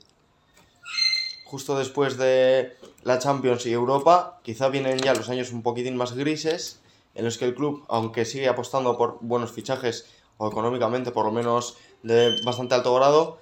Justo 1.44 1.78
después 1.78 2.16
de 2.16 2.76
la 3.04 3.18
Champions 3.18 3.66
y 3.66 3.72
Europa, 3.72 4.40
quizá 4.42 4.68
vienen 4.68 4.98
ya 4.98 5.14
los 5.14 5.28
años 5.28 5.52
un 5.52 5.62
poquitín 5.62 5.96
más 5.96 6.14
grises, 6.14 6.80
en 7.14 7.24
los 7.26 7.36
que 7.36 7.44
el 7.44 7.54
club, 7.54 7.84
aunque 7.88 8.24
sigue 8.24 8.48
apostando 8.48 8.96
por 8.96 9.18
buenos 9.20 9.52
fichajes 9.52 10.06
o 10.38 10.48
económicamente 10.48 11.10
por 11.10 11.26
lo 11.26 11.32
menos 11.32 11.76
de 12.02 12.40
bastante 12.42 12.74
alto 12.74 12.94
grado, 12.94 13.38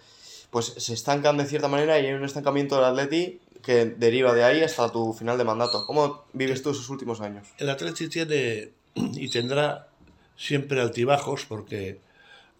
pues 0.50 0.66
se 0.76 0.92
estancan 0.92 1.36
de 1.36 1.46
cierta 1.46 1.68
manera 1.68 2.00
y 2.00 2.06
hay 2.06 2.12
un 2.12 2.24
estancamiento 2.24 2.74
del 2.76 2.86
Atleti 2.86 3.40
que 3.62 3.84
deriva 3.84 4.34
de 4.34 4.44
ahí 4.44 4.62
hasta 4.62 4.90
tu 4.90 5.12
final 5.12 5.38
de 5.38 5.44
mandato. 5.44 5.84
¿Cómo 5.86 6.24
vives 6.32 6.62
tú 6.62 6.70
esos 6.70 6.88
últimos 6.90 7.20
años? 7.20 7.48
El 7.58 7.70
Atleti 7.70 8.08
tiene 8.08 8.70
y 8.94 9.28
tendrá 9.28 9.88
siempre 10.36 10.80
altibajos 10.80 11.44
porque 11.46 12.00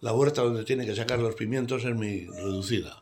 la 0.01 0.13
huerta 0.13 0.41
donde 0.41 0.63
tiene 0.63 0.85
que 0.85 0.95
sacar 0.95 1.19
los 1.19 1.35
pimientos 1.35 1.83
es 1.83 1.95
muy 1.95 2.25
reducida. 2.27 3.01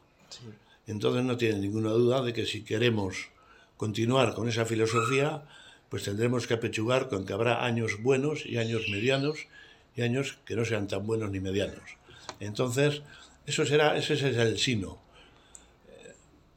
Entonces 0.88 1.23
no 1.23 1.38
tiene 1.38 1.59
ninguna 1.59 1.91
duda 1.91 2.21
de 2.21 2.33
que 2.33 2.45
si 2.45 2.63
queremos 2.63 3.29
continuar 3.77 4.33
con 4.33 4.49
esa 4.49 4.65
filosofía, 4.65 5.43
pues 5.89 6.03
tendremos 6.03 6.47
que 6.47 6.55
apechugar 6.55 7.09
con 7.09 7.25
que 7.25 7.33
habrá 7.33 7.63
años 7.63 8.01
buenos 8.01 8.45
y 8.45 8.57
años 8.57 8.83
medianos 8.89 9.47
y 9.95 10.01
años 10.01 10.39
que 10.45 10.55
no 10.55 10.65
sean 10.65 10.88
tan 10.88 11.05
buenos 11.05 11.31
ni 11.31 11.39
medianos. 11.39 11.97
Entonces, 12.39 13.01
eso 13.45 13.65
será, 13.65 13.97
ese 13.97 14.13
es 14.13 14.23
el 14.23 14.59
sino. 14.59 14.97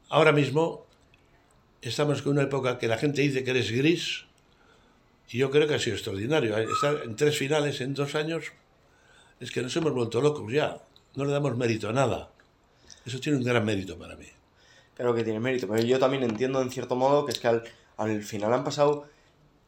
Ahora 0.09 0.31
mismo 0.31 0.85
estamos 1.89 2.21
con 2.21 2.33
una 2.33 2.43
época 2.43 2.77
que 2.79 2.87
la 2.87 2.97
gente 2.97 3.21
dice 3.21 3.43
que 3.43 3.51
eres 3.51 3.71
gris 3.71 4.25
y 5.29 5.37
yo 5.37 5.49
creo 5.49 5.67
que 5.67 5.75
ha 5.75 5.79
sido 5.79 5.95
extraordinario. 5.95 6.57
Estar 6.57 7.01
en 7.03 7.15
tres 7.15 7.37
finales 7.37 7.81
en 7.81 7.93
dos 7.93 8.15
años 8.15 8.45
es 9.39 9.51
que 9.51 9.61
nos 9.61 9.75
hemos 9.75 9.93
vuelto 9.93 10.21
locos 10.21 10.51
ya. 10.51 10.81
No 11.15 11.25
le 11.25 11.31
damos 11.31 11.55
mérito 11.57 11.89
a 11.89 11.93
nada. 11.93 12.29
Eso 13.05 13.19
tiene 13.19 13.37
un 13.37 13.43
gran 13.43 13.65
mérito 13.65 13.97
para 13.97 14.15
mí. 14.15 14.27
Claro 14.95 15.15
que 15.15 15.23
tiene 15.23 15.39
mérito, 15.39 15.67
pero 15.67 15.81
yo 15.83 15.99
también 15.99 16.23
entiendo 16.23 16.61
en 16.61 16.69
cierto 16.69 16.95
modo 16.95 17.25
que 17.25 17.31
es 17.31 17.39
que 17.39 17.47
al, 17.47 17.63
al 17.97 18.21
final 18.23 18.53
han 18.53 18.63
pasado 18.63 19.07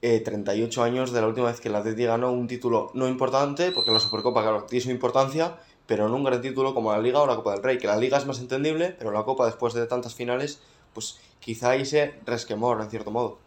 eh, 0.01 0.19
38 0.19 0.83
años 0.83 1.11
de 1.11 1.21
la 1.21 1.27
última 1.27 1.47
vez 1.47 1.59
que 1.59 1.69
el 1.69 1.75
Atleti 1.75 2.05
ganó 2.05 2.31
un 2.31 2.47
título 2.47 2.91
no 2.93 3.07
importante, 3.07 3.71
porque 3.71 3.91
la 3.91 3.99
Supercopa, 3.99 4.43
claro, 4.43 4.65
tiene 4.65 4.83
su 4.83 4.91
importancia, 4.91 5.57
pero 5.87 6.09
no 6.09 6.15
un 6.15 6.23
gran 6.23 6.41
título 6.41 6.75
como 6.75 6.91
la 6.91 6.99
Liga 6.99 7.21
o 7.21 7.27
la 7.27 7.35
Copa 7.35 7.53
del 7.53 7.63
Rey, 7.63 7.79
que 7.79 7.87
la 7.87 7.97
Liga 7.97 8.19
es 8.19 8.27
más 8.27 8.39
entendible, 8.39 8.95
pero 8.97 9.11
la 9.11 9.23
Copa 9.23 9.47
después 9.47 9.73
de 9.73 9.87
tantas 9.87 10.13
finales, 10.13 10.59
pues 10.93 11.17
quizá 11.45 11.69
ahí 11.69 11.85
se 11.85 12.15
resquemor 12.25 12.81
en 12.81 12.89
cierto 12.89 13.11
modo. 13.11 13.37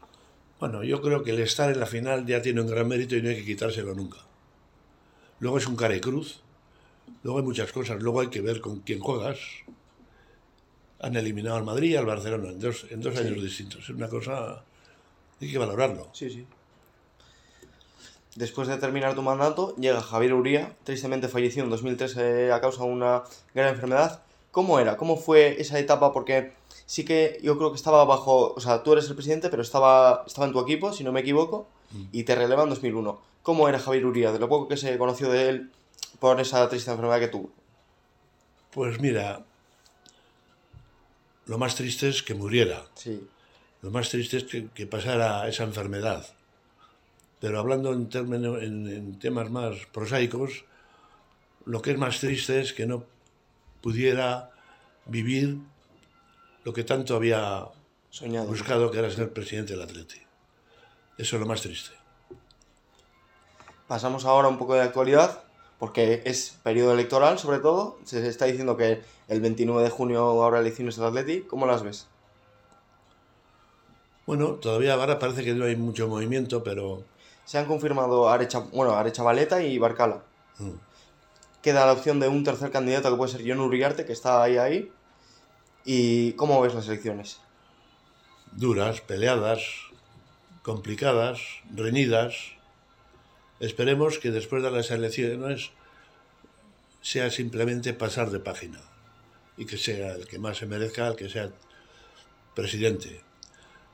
Bueno, 0.60 0.84
yo 0.84 1.02
creo 1.02 1.24
que 1.24 1.32
el 1.32 1.40
estar 1.40 1.68
en 1.68 1.80
la 1.80 1.86
final 1.86 2.24
ya 2.26 2.40
tiene 2.40 2.60
un 2.60 2.68
gran 2.68 2.86
mérito 2.86 3.16
y 3.16 3.22
no 3.22 3.28
hay 3.28 3.34
que 3.36 3.44
quitárselo 3.44 3.92
nunca. 3.92 4.18
Luego 5.40 5.58
es 5.58 5.66
un 5.66 5.74
cara 5.74 5.96
y 5.96 6.00
cruz. 6.00 6.40
Luego 7.24 7.40
hay 7.40 7.44
muchas 7.44 7.72
cosas. 7.72 8.00
Luego 8.00 8.20
hay 8.20 8.28
que 8.28 8.40
ver 8.40 8.60
con 8.60 8.78
quién 8.80 9.00
juegas. 9.00 9.38
Han 11.00 11.16
eliminado 11.16 11.56
al 11.56 11.64
Madrid 11.64 11.90
y 11.90 11.96
al 11.96 12.06
Barcelona 12.06 12.50
en 12.50 12.60
dos, 12.60 12.86
en 12.88 13.00
dos 13.00 13.14
Sí. 13.14 13.20
años 13.20 13.42
distintos. 13.42 13.82
Es 13.82 13.90
una 13.90 14.08
cosa... 14.08 14.62
Hay 15.40 15.50
que 15.50 15.58
valorarlo. 15.58 16.08
Sí, 16.12 16.30
sí. 16.30 16.46
Después 18.36 18.68
de 18.68 18.76
terminar 18.76 19.16
tu 19.16 19.22
mandato, 19.22 19.74
llega 19.76 20.00
Javier 20.00 20.34
Uría, 20.34 20.76
tristemente 20.84 21.26
falleció 21.26 21.64
en 21.64 21.70
2003 21.70 22.16
a 22.52 22.60
causa 22.60 22.84
de 22.84 22.90
una 22.90 23.24
gran 23.54 23.74
enfermedad. 23.74 24.22
¿Cómo 24.52 24.78
era? 24.78 24.96
¿Cómo 24.96 25.16
fue 25.16 25.60
esa 25.60 25.78
etapa? 25.80 26.12
Porque 26.12 26.52
sí 26.88 27.04
que 27.04 27.38
yo 27.42 27.58
creo 27.58 27.70
que 27.70 27.76
estaba 27.76 28.02
bajo, 28.06 28.54
o 28.54 28.60
sea, 28.60 28.82
tú 28.82 28.94
eres 28.94 29.08
el 29.08 29.14
presidente, 29.14 29.50
pero 29.50 29.62
estaba, 29.62 30.24
estaba 30.26 30.46
en 30.46 30.54
tu 30.54 30.60
equipo, 30.60 30.90
si 30.90 31.04
no 31.04 31.12
me 31.12 31.20
equivoco, 31.20 31.68
y 32.12 32.24
te 32.24 32.34
releva 32.34 32.62
en 32.62 32.70
2001. 32.70 33.20
¿Cómo 33.42 33.68
era 33.68 33.78
Javier 33.78 34.06
Uría? 34.06 34.32
De 34.32 34.38
lo 34.38 34.48
poco 34.48 34.68
que 34.68 34.78
se 34.78 34.96
conoció 34.96 35.30
de 35.30 35.50
él 35.50 35.70
por 36.18 36.40
esa 36.40 36.66
triste 36.70 36.90
enfermedad 36.90 37.20
que 37.20 37.28
tuvo. 37.28 37.50
Pues 38.70 39.00
mira, 39.00 39.44
lo 41.44 41.58
más 41.58 41.74
triste 41.74 42.08
es 42.08 42.22
que 42.22 42.34
muriera. 42.34 42.86
Sí, 42.94 43.28
Lo 43.82 43.90
más 43.90 44.08
triste 44.08 44.38
es 44.38 44.44
que, 44.44 44.68
que 44.68 44.86
pasara 44.86 45.46
esa 45.46 45.64
enfermedad. 45.64 46.26
Pero 47.38 47.58
hablando 47.58 47.92
en, 47.92 48.08
términos, 48.08 48.62
en, 48.62 48.88
en 48.88 49.18
temas 49.18 49.50
más 49.50 49.76
prosaicos, 49.92 50.64
lo 51.66 51.82
que 51.82 51.90
es 51.90 51.98
más 51.98 52.18
triste 52.18 52.62
es 52.62 52.72
que 52.72 52.86
no 52.86 53.04
pudiera 53.82 54.50
vivir 55.04 55.58
lo 56.64 56.72
que 56.72 56.84
tanto 56.84 57.16
había 57.16 57.66
soñado. 58.10 58.46
buscado, 58.46 58.90
que 58.90 58.98
era 58.98 59.10
ser 59.10 59.32
presidente 59.32 59.72
del 59.74 59.82
Atleti. 59.82 60.20
Eso 61.16 61.36
es 61.36 61.40
lo 61.40 61.46
más 61.46 61.60
triste. 61.62 61.90
Pasamos 63.86 64.24
ahora 64.24 64.48
un 64.48 64.58
poco 64.58 64.74
de 64.74 64.82
actualidad, 64.82 65.42
porque 65.78 66.22
es 66.24 66.58
periodo 66.62 66.92
electoral 66.92 67.38
sobre 67.38 67.58
todo. 67.58 67.98
Se 68.04 68.26
está 68.28 68.44
diciendo 68.44 68.76
que 68.76 69.02
el 69.28 69.40
29 69.40 69.82
de 69.82 69.90
junio 69.90 70.42
habrá 70.44 70.60
elecciones 70.60 70.96
del 70.96 71.06
Atleti. 71.06 71.40
¿Cómo 71.42 71.66
las 71.66 71.82
ves? 71.82 72.06
Bueno, 74.26 74.54
todavía 74.56 74.94
ahora 74.94 75.18
parece 75.18 75.42
que 75.42 75.54
no 75.54 75.64
hay 75.64 75.76
mucho 75.76 76.06
movimiento, 76.06 76.62
pero 76.62 77.02
Se 77.46 77.56
han 77.56 77.64
confirmado 77.64 78.28
Arecha, 78.28 78.58
bueno, 78.72 78.92
Arechavaleta 78.92 79.62
y 79.62 79.78
Barcala. 79.78 80.22
mm, 80.58 80.72
Queda 81.62 81.86
la 81.86 81.92
opción 81.92 82.20
de 82.20 82.28
un 82.28 82.44
tercer 82.44 82.70
candidato 82.70 83.10
que 83.10 83.16
puede 83.16 83.32
ser 83.32 83.42
John 83.46 83.60
Uriarte, 83.60 84.04
que 84.04 84.12
está 84.12 84.42
ahí 84.42 84.58
ahí. 84.58 84.92
¿Y 85.90 86.32
cómo 86.34 86.60
ves 86.60 86.74
las 86.74 86.86
elecciones? 86.86 87.38
duras, 88.52 89.00
peleadas, 89.00 89.60
complicadas, 90.62 91.38
reñidas. 91.74 92.34
Esperemos 93.58 94.18
que 94.18 94.30
después 94.30 94.62
de 94.62 94.70
las 94.70 94.90
elecciones 94.90 95.70
sea 97.00 97.30
simplemente 97.30 97.94
pasar 97.94 98.30
de 98.30 98.38
página 98.40 98.80
y 99.56 99.64
que 99.64 99.78
sea 99.78 100.12
el 100.14 100.26
que 100.26 100.38
más 100.38 100.58
se 100.58 100.66
merezca, 100.66 101.08
el 101.08 101.16
que 101.16 101.30
sea 101.30 101.50
presidente. 102.54 103.22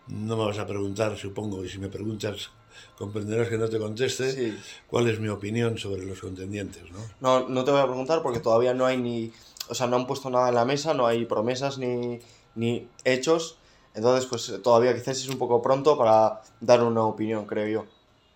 No 0.09 0.37
me 0.37 0.46
vas 0.46 0.59
a 0.59 0.66
preguntar, 0.66 1.16
supongo, 1.16 1.64
y 1.64 1.68
si 1.68 1.78
me 1.78 1.88
preguntas 1.88 2.50
comprenderás 2.98 3.48
que 3.48 3.57
no 3.59 3.68
te 3.68 3.78
conteste 3.78 4.33
Sí. 4.33 4.59
cuál 4.88 5.07
es 5.09 5.20
mi 5.20 5.28
opinión 5.28 5.78
sobre 5.78 6.04
los 6.04 6.18
contendientes, 6.20 6.90
¿no? 6.90 6.98
No, 7.20 7.48
no 7.48 7.64
te 7.64 7.70
voy 7.70 7.80
a 7.80 7.87
preguntar 7.87 8.20
porque 8.20 8.40
todavía 8.40 8.74
no 8.74 8.85
hay 8.85 8.96
ni. 8.96 9.33
O 9.68 9.74
sea, 9.74 9.87
no 9.87 9.96
han 9.96 10.07
puesto 10.07 10.31
nada 10.31 10.48
en 10.48 10.55
la 10.55 10.64
mesa, 10.64 10.94
no 10.94 11.07
hay 11.07 11.24
promesas 11.24 11.79
ni, 11.79 12.20
ni 12.55 12.88
hechos. 13.05 13.59
Entonces, 13.94 14.27
pues 14.27 14.53
todavía 14.62 14.94
quizás 14.94 15.18
es 15.18 15.29
un 15.29 15.38
poco 15.38 15.62
pronto 15.62 15.96
para 15.96 16.42
dar 16.61 16.83
una 16.83 17.05
opinión, 17.05 17.46
creo 17.46 17.68
yo. 17.68 17.87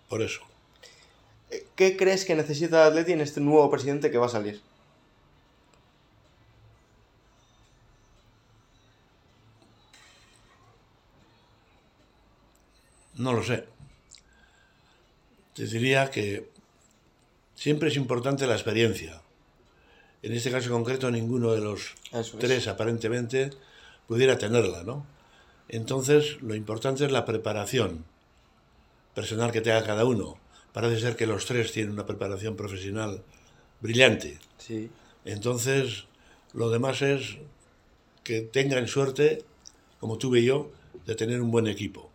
Por 0.09 0.23
eso. 0.23 0.41
Eh, 1.51 1.67
¿Qué 1.77 1.97
crees 1.97 2.25
que 2.25 2.35
necesita 2.35 2.87
Atleti 2.87 3.13
en 3.13 3.21
este 3.21 3.41
nuevo 3.41 3.71
presidente 3.71 4.11
que 4.11 4.19
va 4.19 4.27
a 4.27 4.31
salir? 4.31 4.63
No 13.15 13.33
lo 13.33 13.43
sé. 13.43 13.67
Te 15.55 15.67
diría 15.67 16.09
que 16.11 16.49
siempre 17.57 17.89
es 17.89 17.97
importante 17.97 18.47
la 18.47 18.55
experiencia. 18.55 19.21
En 20.23 20.33
este 20.33 20.51
caso 20.51 20.71
concreto, 20.71 21.11
ninguno 21.11 21.53
de 21.53 21.61
los 21.61 21.95
es. 22.13 22.33
tres 22.39 22.67
aparentemente 22.67 23.51
pudiera 24.07 24.39
tenerla, 24.39 24.83
¿no? 24.83 25.07
Entonces, 25.69 26.41
lo 26.41 26.55
importante 26.55 27.05
es 27.05 27.13
la 27.13 27.25
preparación 27.25 28.05
personal 29.15 29.53
que 29.53 29.61
tenga 29.61 29.85
cada 29.85 30.05
uno. 30.05 30.39
Parece 30.73 31.01
ser 31.01 31.17
que 31.17 31.27
los 31.27 31.47
tres 31.47 31.73
tienen 31.73 31.93
una 31.93 32.07
preparación 32.07 32.57
profesional 32.57 33.23
brillante. 33.81 34.39
Sí. 34.59 34.91
Entonces, 35.25 36.05
lo 36.53 36.71
demás 36.71 37.03
es 37.03 37.37
que 38.25 38.41
tengan 38.41 38.89
suerte, 38.89 39.45
como 40.01 40.19
tuve 40.19 40.43
yo, 40.43 40.71
de 41.07 41.15
tener 41.15 41.41
un 41.41 41.51
buen 41.51 41.67
equipo. 41.67 42.11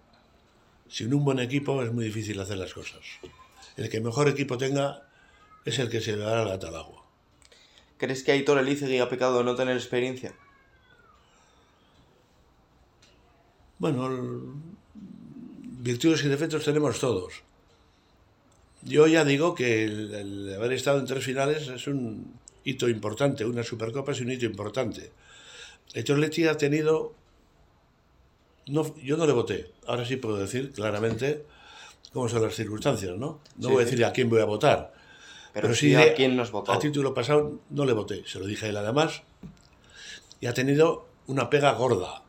Sin 0.90 1.14
un 1.14 1.24
buen 1.24 1.40
equipo 1.40 1.82
es 1.84 1.92
muy 1.92 2.06
difícil 2.06 2.40
hacer 2.40 2.58
las 2.58 2.74
cosas. 2.74 3.02
El 3.78 3.90
que 3.90 4.02
mejor 4.02 4.28
equipo 4.28 4.58
tenga 4.58 5.08
es 5.66 5.80
el 5.80 5.90
que 5.90 6.02
se 6.02 6.16
le 6.16 6.24
dará 6.24 6.44
gato 6.44 6.68
al 6.68 6.76
agua. 6.76 7.03
¿Crees 7.98 8.24
que 8.24 8.32
Aitor 8.32 8.58
Elizegui 8.58 9.00
ha 9.00 9.10
pecado 9.10 9.38
de 9.40 9.44
no 9.44 9.56
tener 9.56 9.76
experiencia? 9.78 10.34
Bueno, 13.80 14.10
virtudes 15.80 16.24
y 16.24 16.30
defectos 16.30 16.64
tenemos 16.64 17.00
todos. 17.00 17.34
Yo 18.84 19.08
ya 19.08 19.24
digo 19.26 19.56
que 19.56 19.86
el, 19.86 20.14
el 20.14 20.54
haber 20.56 20.74
estado 20.74 21.00
en 21.00 21.06
tres 21.06 21.24
finales 21.24 21.68
es 21.68 21.88
un 21.88 22.34
hito 22.66 22.90
importante, 22.90 23.46
una 23.46 23.64
Supercopa 23.64 24.12
es 24.12 24.22
un 24.22 24.32
hito 24.32 24.46
importante. 24.46 25.12
El 25.94 26.20
Leti 26.22 26.46
ha 26.48 26.58
tenido... 26.58 27.14
No, 28.68 28.96
yo 28.98 29.18
no 29.18 29.26
le 29.28 29.34
voté, 29.34 29.72
ahora 29.88 30.06
sí 30.06 30.16
puedo 30.16 30.38
decir 30.38 30.72
claramente 30.72 31.46
cómo 32.14 32.30
son 32.30 32.42
las 32.44 32.56
circunstancias, 32.56 33.18
¿no? 33.18 33.42
No 33.58 33.68
Sí. 33.68 33.74
voy 33.74 33.82
a 33.82 33.86
decir 33.86 34.06
a 34.06 34.14
quién 34.14 34.30
voy 34.30 34.40
a 34.40 34.46
votar, 34.46 34.94
Pero, 35.54 35.68
Pero 35.68 35.76
sí 35.76 35.90
sí 35.90 35.96
a 35.96 36.14
quién 36.16 36.36
nos 36.36 36.52
votó. 36.52 36.72
a 36.72 36.80
título 36.80 37.14
pasado 37.14 37.60
no 37.70 37.86
le 37.86 37.94
voté, 37.94 38.24
se 38.26 38.40
lo 38.40 38.46
dije 38.46 38.66
a 38.66 38.70
él 38.70 38.78
además. 38.78 39.22
Y 40.40 40.48
ha 40.48 40.54
tenido 40.54 41.06
una 41.28 41.50
pega 41.50 41.72
gorda. 41.74 42.24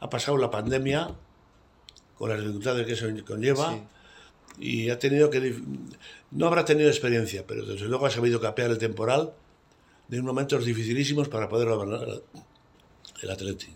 Ha 0.00 0.10
pasado 0.10 0.38
la 0.38 0.50
pandemia 0.50 1.10
con 2.16 2.30
las 2.30 2.40
dificultades 2.40 2.86
que 2.86 2.92
eso 2.94 3.06
conlleva 3.26 3.72
Sí. 3.72 3.82
y 4.58 4.90
ha 4.90 4.98
tenido 4.98 5.28
que... 5.30 5.60
No 6.30 6.46
habrá 6.46 6.64
tenido 6.64 6.88
experiencia, 6.88 7.44
pero 7.46 7.64
desde 7.66 7.86
luego 7.86 8.06
ha 8.06 8.10
sabido 8.10 8.40
capear 8.40 8.70
el 8.70 8.78
temporal 8.78 9.34
de 10.08 10.22
momentos 10.22 10.64
dificilísimos 10.64 11.28
para 11.28 11.48
poder 11.48 11.68
gobernar 11.68 12.22
el 13.22 13.30
Atleti. 13.30 13.68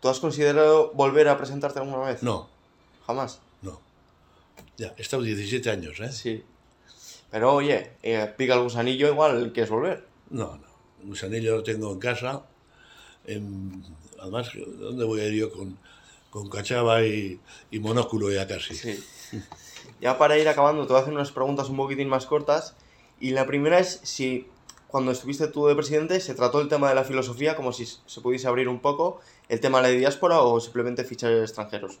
¿Tú 0.00 0.08
has 0.08 0.20
considerado 0.20 0.92
volver 0.94 1.28
a 1.28 1.36
presentarte 1.36 1.78
alguna 1.80 1.98
vez? 1.98 2.22
No, 2.22 2.48
Jamás. 3.06 3.40
no. 3.62 3.80
Ya, 4.76 4.94
he 4.96 5.02
estado 5.02 5.22
17 5.22 5.70
años, 5.70 5.98
¿eh? 6.00 6.12
Sí. 6.12 6.44
Pero 7.32 7.54
oye, 7.54 7.92
eh, 8.04 8.32
pica 8.36 8.54
el 8.54 8.60
gusanillo, 8.62 9.08
igual 9.08 9.52
quieres 9.52 9.70
volver. 9.70 10.06
No, 10.30 10.54
no. 10.56 10.66
El 11.02 11.08
gusanillo 11.08 11.56
lo 11.56 11.62
tengo 11.64 11.90
en 11.90 11.98
casa. 11.98 12.42
En- 13.26 13.82
además, 14.20 14.50
¿dónde 14.78 15.04
voy 15.04 15.20
a 15.22 15.26
ir 15.28 15.34
yo 15.34 15.50
con, 15.50 15.76
con 16.30 16.48
cachava 16.50 17.02
y, 17.02 17.40
y 17.70 17.78
monóculo 17.80 18.30
ya 18.30 18.46
casi? 18.46 18.74
Sí. 18.76 19.02
Ya 20.00 20.18
para 20.18 20.36
ir 20.38 20.46
acabando, 20.48 20.82
te 20.86 20.92
voy 20.92 20.98
a 21.00 21.02
hacer 21.02 21.14
unas 21.14 21.32
preguntas 21.32 21.68
un 21.70 21.76
poquitín 21.78 22.08
más 22.08 22.26
cortas. 22.26 22.76
Y 23.18 23.30
la 23.30 23.46
primera 23.46 23.78
es 23.78 24.00
si 24.02 24.46
cuando 24.88 25.10
estuviste 25.10 25.46
tú 25.48 25.66
de 25.68 25.74
presidente 25.74 26.20
se 26.20 26.34
trató 26.34 26.60
el 26.60 26.68
tema 26.68 26.90
de 26.90 26.94
la 26.94 27.04
filosofía 27.04 27.56
como 27.56 27.72
si 27.72 27.86
se 27.86 28.20
pudiese 28.20 28.46
abrir 28.46 28.68
un 28.68 28.80
poco, 28.80 29.20
el 29.48 29.58
tema 29.58 29.80
de 29.80 29.84
la 29.90 29.98
diáspora 29.98 30.42
o 30.42 30.60
simplemente 30.60 31.02
fichar 31.04 31.32
extranjeros. 31.32 31.98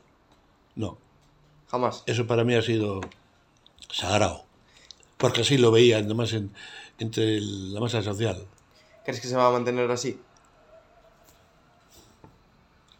No, 0.74 0.98
Jamás. 1.70 2.02
eso 2.04 2.26
para 2.26 2.44
mí 2.44 2.54
ha 2.54 2.60
sido 2.60 3.00
sagrado. 3.90 4.44
Porque 5.22 5.40
así 5.42 5.56
lo 5.56 5.70
veía, 5.70 5.98
además, 5.98 6.32
en- 6.32 6.52
entre 6.98 7.38
el- 7.38 7.72
la 7.72 7.80
masa 7.80 8.02
social. 8.02 8.44
¿Crees 9.04 9.20
que 9.20 9.28
se 9.28 9.36
va 9.36 9.46
a 9.46 9.50
mantener 9.52 9.88
así? 9.90 10.20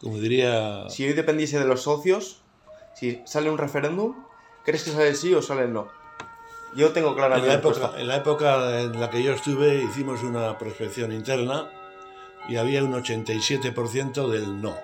Como 0.00 0.18
diría, 0.18 0.88
Si 0.88 1.04
hoy 1.04 1.12
dependiese 1.14 1.58
de 1.58 1.64
los 1.64 1.82
socios, 1.82 2.38
si 2.94 3.20
sale 3.24 3.50
un 3.50 3.58
referéndum, 3.58 4.14
¿crees 4.64 4.84
que 4.84 4.90
sale 4.92 5.14
sí 5.14 5.34
o 5.34 5.42
sale 5.42 5.66
no? 5.66 5.88
Yo 6.76 6.92
tengo 6.92 7.14
clara 7.16 7.36
en 7.36 7.42
mi 7.42 7.48
la, 7.48 7.54
respuesta. 7.54 7.86
época, 7.86 8.00
en 8.00 8.06
la 8.08 8.16
época 8.16 8.80
en 8.80 9.00
la 9.00 9.10
que 9.10 9.22
yo 9.24 9.32
estuve, 9.32 9.82
hicimos 9.82 10.22
una 10.22 10.56
prospección 10.58 11.12
interna 11.12 11.68
y 12.48 12.54
había 12.56 12.82
un 12.84 12.94
87% 12.94 14.28
del 14.28 14.62
no. 14.62 14.76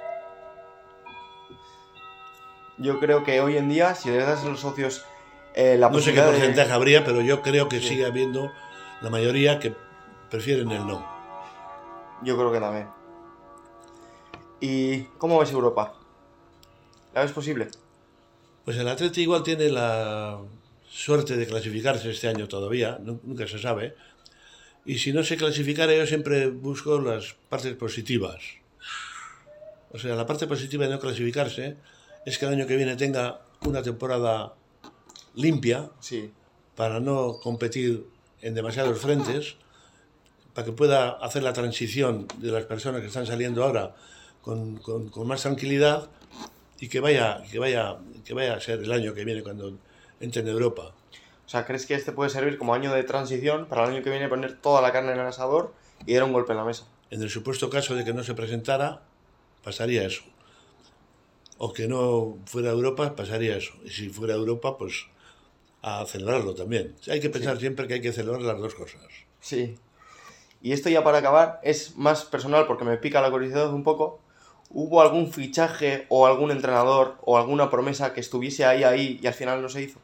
Yo 2.79 2.99
creo 3.01 3.23
que 3.25 3.41
hoy 3.41 3.57
en 3.57 3.69
día, 3.69 3.95
si 3.95 4.11
le 4.11 4.19
das 4.19 4.43
a 4.45 4.49
los 4.49 4.61
socios 4.61 5.05
eh, 5.55 5.77
la 5.79 5.89
No 5.91 5.99
sé 5.99 6.13
qué 6.13 6.21
posibilidad 6.21 6.27
de- 6.27 6.33
porcentaje 6.39 6.73
habría, 6.73 7.05
pero 7.05 7.21
yo 7.21 7.43
creo 7.43 7.69
que 7.69 7.81
Sí. 7.81 7.89
sigue 7.89 8.07
habiendo 8.07 8.51
la 9.01 9.11
mayoría 9.11 9.59
que 9.59 9.75
prefieren 10.31 10.71
el 10.71 10.87
no. 10.87 11.07
Yo 12.23 12.37
creo 12.37 12.53
que 12.53 12.61
también. 12.61 12.89
¿Y 14.61 15.03
cómo 15.19 15.39
ves 15.39 15.53
Europa? 15.53 15.95
¿La 17.15 17.23
ves 17.23 17.33
posible? 17.33 17.69
Pues 18.65 18.77
el 18.77 18.89
Atleti 18.89 19.23
igual 19.23 19.43
tiene 19.43 19.69
la 19.71 20.39
suerte 20.91 21.37
de 21.37 21.47
clasificarse 21.47 22.11
este 22.11 22.29
año 22.29 22.49
todavía, 22.49 22.99
nu- 23.01 23.21
nunca 23.23 23.47
se 23.47 23.59
sabe. 23.59 23.95
Y 24.85 24.99
si 24.99 25.13
no 25.13 25.23
se 25.23 25.37
clasificara, 25.37 25.95
yo 25.95 26.07
siempre 26.07 26.49
busco 26.49 26.99
las 26.99 27.35
partes 27.49 27.75
positivas. 27.75 28.39
O 29.93 29.99
sea, 29.99 30.15
la 30.17 30.27
parte 30.27 30.47
positiva 30.47 30.85
de 30.85 30.91
no 30.91 30.99
clasificarse 31.01 31.77
es 32.27 32.39
que 32.39 32.47
el 32.47 32.53
año 32.55 32.67
que 32.67 32.77
viene 32.77 32.97
tenga 32.97 33.41
una 33.65 33.83
temporada 33.83 34.55
limpia 35.43 35.91
Sí. 36.01 36.31
para 36.77 37.01
no 37.01 37.39
competir 37.43 38.07
en 38.43 38.55
demasiados 38.55 38.99
frentes, 38.99 39.57
para 40.55 40.65
que 40.67 40.73
pueda 40.73 41.11
hacer 41.11 41.43
la 41.43 41.53
transición 41.53 42.27
de 42.39 42.51
las 42.51 42.65
personas 42.65 43.01
que 43.01 43.07
están 43.07 43.27
saliendo 43.27 43.63
ahora 43.65 43.95
con, 44.43 44.77
con- 44.79 45.09
con 45.09 45.27
más 45.27 45.43
tranquilidad 45.43 46.09
y 46.81 46.89
que 46.89 47.01
vaya, 47.01 47.43
que, 47.51 47.59
vaya, 47.59 47.99
que 48.25 48.35
vaya 48.35 48.55
a 48.55 48.61
ser 48.61 48.81
el 48.83 48.91
año 48.93 49.15
que 49.15 49.25
viene 49.25 49.43
cuando 49.43 49.73
entre 50.21 50.43
en 50.43 50.49
Europa. 50.49 50.93
O 51.47 51.49
sea, 51.49 51.65
¿crees 51.65 51.87
que 51.87 51.95
este 51.95 52.13
puede 52.13 52.31
servir 52.31 52.59
como 52.59 52.75
año 52.75 52.93
de 52.93 53.03
transición 53.05 53.67
para 53.67 53.85
el 53.85 53.91
año 53.95 54.03
que 54.03 54.11
viene 54.11 54.29
poner 54.29 54.59
toda 54.61 54.83
la 54.83 54.93
carne 54.93 55.13
en 55.13 55.21
el 55.21 55.27
asador 55.27 55.73
y 56.07 56.15
dar 56.15 56.25
un 56.25 56.33
golpe 56.33 56.53
en 56.53 56.59
la 56.59 56.65
mesa? 56.65 56.87
En 57.11 57.23
el 57.23 57.31
supuesto 57.31 57.71
caso 57.71 57.95
de 57.95 58.05
que 58.05 58.13
no 58.13 58.23
se 58.23 58.35
presentara, 58.35 59.03
pasaría 59.65 60.05
eso. 60.05 60.23
O 61.57 61.73
que 61.73 61.89
no 61.89 62.37
fuera 62.47 62.71
Europa, 62.71 63.17
pasaría 63.17 63.57
eso. 63.57 63.73
Y 63.85 63.91
si 63.91 64.09
fuera 64.11 64.35
Europa, 64.35 64.77
pues 64.79 65.07
a 65.83 66.05
celebrarlo 66.07 66.55
también. 66.55 66.95
Hay 67.09 67.21
que 67.21 67.31
pensar 67.31 67.59
siempre 67.59 67.87
que 67.87 67.95
hay 67.95 68.01
que 68.01 68.13
celebrar 68.13 68.43
las 68.43 68.59
dos 68.59 68.75
cosas. 68.75 69.01
Sí. 69.41 69.77
Y 70.61 70.73
esto 70.73 70.89
ya 70.89 71.05
para 71.05 71.19
acabar 71.19 71.61
es 71.63 71.97
más 71.97 72.25
personal 72.25 72.67
porque 72.67 72.85
me 72.85 72.97
pica 72.97 73.21
la 73.21 73.31
curiosidad 73.31 73.73
un 73.73 73.85
poco. 73.85 74.21
¿Hubo 74.71 75.01
algún 75.01 75.33
fichaje 75.33 76.07
o 76.09 76.27
algún 76.27 76.51
entrenador 76.51 77.17
o 77.23 77.39
alguna 77.39 77.71
promesa 77.71 78.13
que 78.13 78.21
estuviese 78.21 78.65
ahí, 78.65 78.85
ahí 78.85 79.19
y 79.23 79.27
al 79.27 79.35
final 79.35 79.63
no 79.63 79.69
se 79.69 79.83
hizo? 79.83 79.99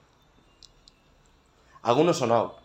Alguno 1.82 2.14
sonado. 2.14 2.58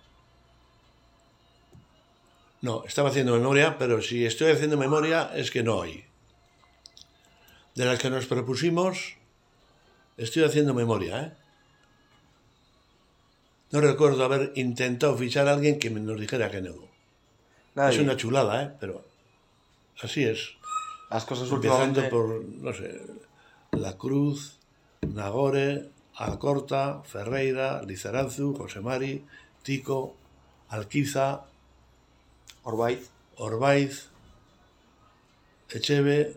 No, 2.62 2.84
estaba 2.86 3.10
haciendo 3.10 3.34
memoria, 3.34 3.78
pero 3.78 4.02
si 4.02 4.26
estoy 4.26 4.52
haciendo 4.52 4.78
memoria 4.78 5.32
es 5.36 5.50
que 5.50 5.64
no 5.64 5.82
hay. 5.82 6.06
De 7.76 7.86
las 7.86 8.00
que 8.00 8.10
nos 8.10 8.26
propusimos, 8.26 9.16
estoy 10.18 10.44
haciendo 10.44 10.74
memoria, 10.74 11.22
¿eh? 11.22 11.39
No 13.72 13.82
recuerdo 13.82 14.24
haber 14.24 14.52
intentado 14.56 15.16
fichar 15.16 15.48
a 15.48 15.54
alguien 15.54 15.80
que 15.80 15.90
nos 15.90 16.20
dijera 16.20 16.50
que 16.50 16.62
no. 16.62 16.74
Nadie. 17.76 17.98
Es 17.98 18.02
una 18.02 18.18
chulada, 18.18 18.64
¿eh? 18.64 18.72
Pero 18.80 19.06
así 20.02 20.24
es. 20.24 20.56
Las 21.10 21.26
cosas 21.26 21.50
Empezando 21.52 22.02
últimamente... 22.02 22.10
por, 22.10 22.44
no 22.44 22.74
sé, 22.74 23.02
La 23.72 23.98
Cruz, 23.98 24.58
Nagore, 25.02 25.90
Alcorta, 26.16 27.02
Ferreira, 27.04 27.82
Lizarazu, 27.84 28.56
José 28.56 28.82
Mari, 28.82 29.26
Tico, 29.64 30.16
Alquiza, 30.70 31.46
Orbaiz. 32.64 33.10
Orbaiz, 33.38 34.10
Echeve, 35.70 36.36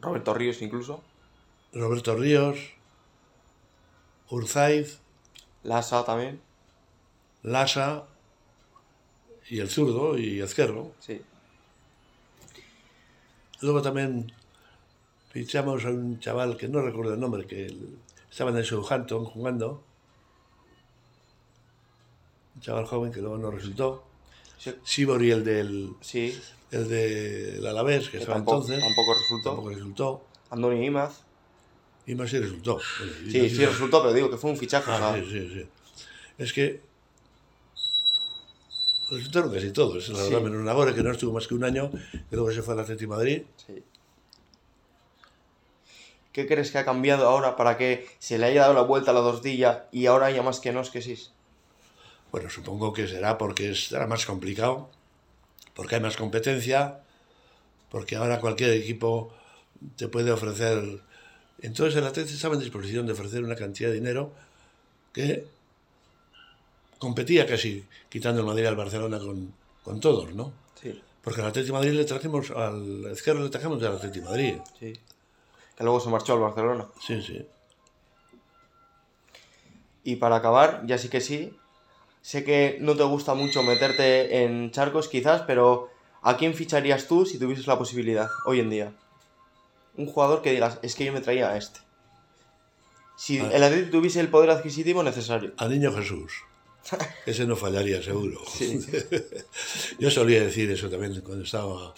Roberto 0.00 0.34
Ríos 0.34 0.60
incluso. 0.62 1.02
Roberto 1.72 2.16
Ríos, 2.16 2.58
Urzaiz, 4.28 4.98
Lasa 5.64 6.04
también. 6.04 6.40
Lasa 7.42 8.04
y 9.48 9.58
el 9.60 9.68
zurdo 9.68 10.16
y 10.18 10.40
Ezquerro. 10.40 10.92
Sí. 11.00 11.20
Luego 13.60 13.82
también 13.82 14.32
fichamos 15.30 15.84
a 15.84 15.88
un 15.90 16.18
chaval 16.20 16.56
que 16.56 16.68
no 16.68 16.80
recuerdo 16.82 17.14
el 17.14 17.20
nombre, 17.20 17.46
que 17.46 17.66
el- 17.66 17.98
estaba 18.30 18.50
en 18.50 18.56
el 18.56 18.64
Southampton 18.64 19.24
jugando. 19.24 19.82
Un 22.56 22.60
chaval 22.60 22.86
joven 22.86 23.12
que 23.12 23.20
luego 23.20 23.38
no 23.38 23.50
resultó. 23.50 24.04
Sí. 24.58 24.74
Sibori, 24.84 25.30
el 25.30 25.44
del 25.44 25.94
Sí. 26.00 26.38
el 26.70 26.88
del 26.88 27.66
Alavés, 27.66 28.06
que 28.06 28.12
que 28.12 28.18
estaba 28.18 28.36
tampoco, 28.36 28.62
entonces. 28.62 28.80
tampoco 28.84 29.14
resultó. 29.14 29.50
Tampoco 29.50 29.68
resultó. 29.70 30.24
Andoni 30.50 30.86
Imaz. 30.86 31.22
Y 32.06 32.14
más 32.14 32.30
sí 32.30 32.38
resultó. 32.38 32.78
Bueno, 32.98 33.12
Sí, 33.30 33.50
sí 33.50 33.64
resultó, 33.64 34.02
pero 34.02 34.12
digo 34.14 34.30
que 34.30 34.36
fue 34.36 34.50
un 34.50 34.56
fichaje. 34.56 34.90
Ah, 34.90 35.14
sí, 35.16 35.24
sí, 35.30 35.50
sí. 35.54 35.66
Es 36.38 36.52
que 36.52 36.80
resultaron 39.10 39.52
casi 39.52 39.70
todos. 39.70 40.08
La 40.08 40.16
Sí. 40.18 40.30
verdad, 40.30 40.40
menos 40.42 40.64
Nagore, 40.64 40.94
que 40.94 41.02
no 41.02 41.10
estuvo 41.12 41.32
más 41.32 41.46
que 41.46 41.54
un 41.54 41.64
año, 41.64 41.90
que 41.90 42.36
luego 42.36 42.50
se 42.52 42.62
fue 42.62 42.74
al 42.74 42.80
Atlético 42.80 43.12
de 43.12 43.16
Madrid. 43.18 43.42
sí. 43.66 43.82
¿Qué 46.32 46.46
crees 46.46 46.70
que 46.70 46.78
ha 46.78 46.84
cambiado 46.86 47.28
ahora 47.28 47.56
para 47.56 47.76
que 47.76 48.08
se 48.18 48.38
le 48.38 48.46
haya 48.46 48.62
dado 48.62 48.72
la 48.72 48.80
vuelta 48.80 49.10
a 49.10 49.14
la 49.14 49.20
tortilla 49.20 49.86
y 49.92 50.06
ahora 50.06 50.26
haya 50.26 50.42
más 50.42 50.60
que 50.60 50.72
nos 50.72 50.88
que 50.88 51.02
sí? 51.02 51.28
Bueno, 52.30 52.48
supongo 52.48 52.94
que 52.94 53.06
será 53.06 53.36
porque 53.36 53.74
será 53.74 54.06
más 54.06 54.24
complicado, 54.24 54.88
porque 55.74 55.96
hay 55.96 56.00
más 56.00 56.16
competencia, 56.16 57.00
porque 57.90 58.16
ahora 58.16 58.40
cualquier 58.40 58.70
equipo 58.70 59.34
te 59.96 60.08
puede 60.08 60.30
ofrecer. 60.32 61.00
Entonces 61.62 61.96
el 61.96 62.04
Atlético 62.06 62.34
estaba 62.34 62.54
en 62.54 62.60
disposición 62.60 63.06
de 63.06 63.12
ofrecer 63.12 63.42
una 63.42 63.54
cantidad 63.56 63.88
de 63.88 63.94
dinero 63.94 64.32
que 65.12 65.46
competía 66.98 67.46
casi 67.46 67.84
quitando 68.08 68.40
el 68.40 68.46
Madrid 68.46 68.66
al 68.66 68.76
Barcelona 68.76 69.18
con, 69.18 69.52
con 69.82 70.00
todos, 70.00 70.34
¿no? 70.34 70.52
Sí, 70.80 71.00
Porque 71.22 71.40
al 71.40 71.48
Atlético 71.48 71.76
de 71.76 71.84
Madrid 71.84 71.98
le 71.98 72.04
trajimos, 72.04 72.50
al 72.50 73.08
izquierdo 73.12 73.42
le 73.44 73.50
trajimos 73.50 73.80
del 73.80 73.92
Atlético 73.92 74.26
de 74.26 74.30
Madrid. 74.30 74.54
sí. 74.78 74.92
Que 75.76 75.84
luego 75.84 76.00
se 76.00 76.10
marchó 76.10 76.34
al 76.34 76.40
Barcelona. 76.40 76.86
Sí, 77.00 77.22
sí. 77.22 77.46
Y 80.04 80.16
para 80.16 80.36
acabar, 80.36 80.82
ya 80.84 80.98
sí 80.98 81.08
que 81.08 81.22
sí, 81.22 81.56
sé 82.20 82.44
que 82.44 82.76
no 82.80 82.94
te 82.94 83.04
gusta 83.04 83.32
mucho 83.34 83.62
meterte 83.62 84.42
en 84.44 84.70
charcos 84.70 85.08
quizás, 85.08 85.42
pero 85.46 85.88
¿a 86.20 86.36
quién 86.36 86.52
ficharías 86.54 87.06
tú 87.08 87.24
si 87.24 87.38
tuvieses 87.38 87.66
la 87.66 87.78
posibilidad 87.78 88.28
hoy 88.44 88.60
en 88.60 88.68
día? 88.70 88.92
Un 89.96 90.06
jugador 90.06 90.42
que 90.42 90.52
digas, 90.52 90.78
es 90.82 90.94
que 90.94 91.04
yo 91.04 91.12
me 91.12 91.20
traía 91.20 91.50
a 91.50 91.56
este. 91.56 91.80
Si 93.16 93.38
Ah. 93.38 93.50
el 93.52 93.62
Atlético 93.62 93.98
tuviese 93.98 94.20
el 94.20 94.28
poder 94.28 94.50
adquisitivo 94.50 95.02
necesario. 95.02 95.52
Al 95.58 95.70
niño 95.70 95.92
Jesús. 95.92 96.32
Ese 97.26 97.46
no 97.46 97.54
fallaría, 97.56 98.02
seguro. 98.02 98.40
Sí. 98.52 98.80
Yo 99.98 100.10
solía 100.10 100.42
decir 100.42 100.70
eso 100.70 100.88
también 100.90 101.20
cuando 101.20 101.44
estaba 101.44 101.94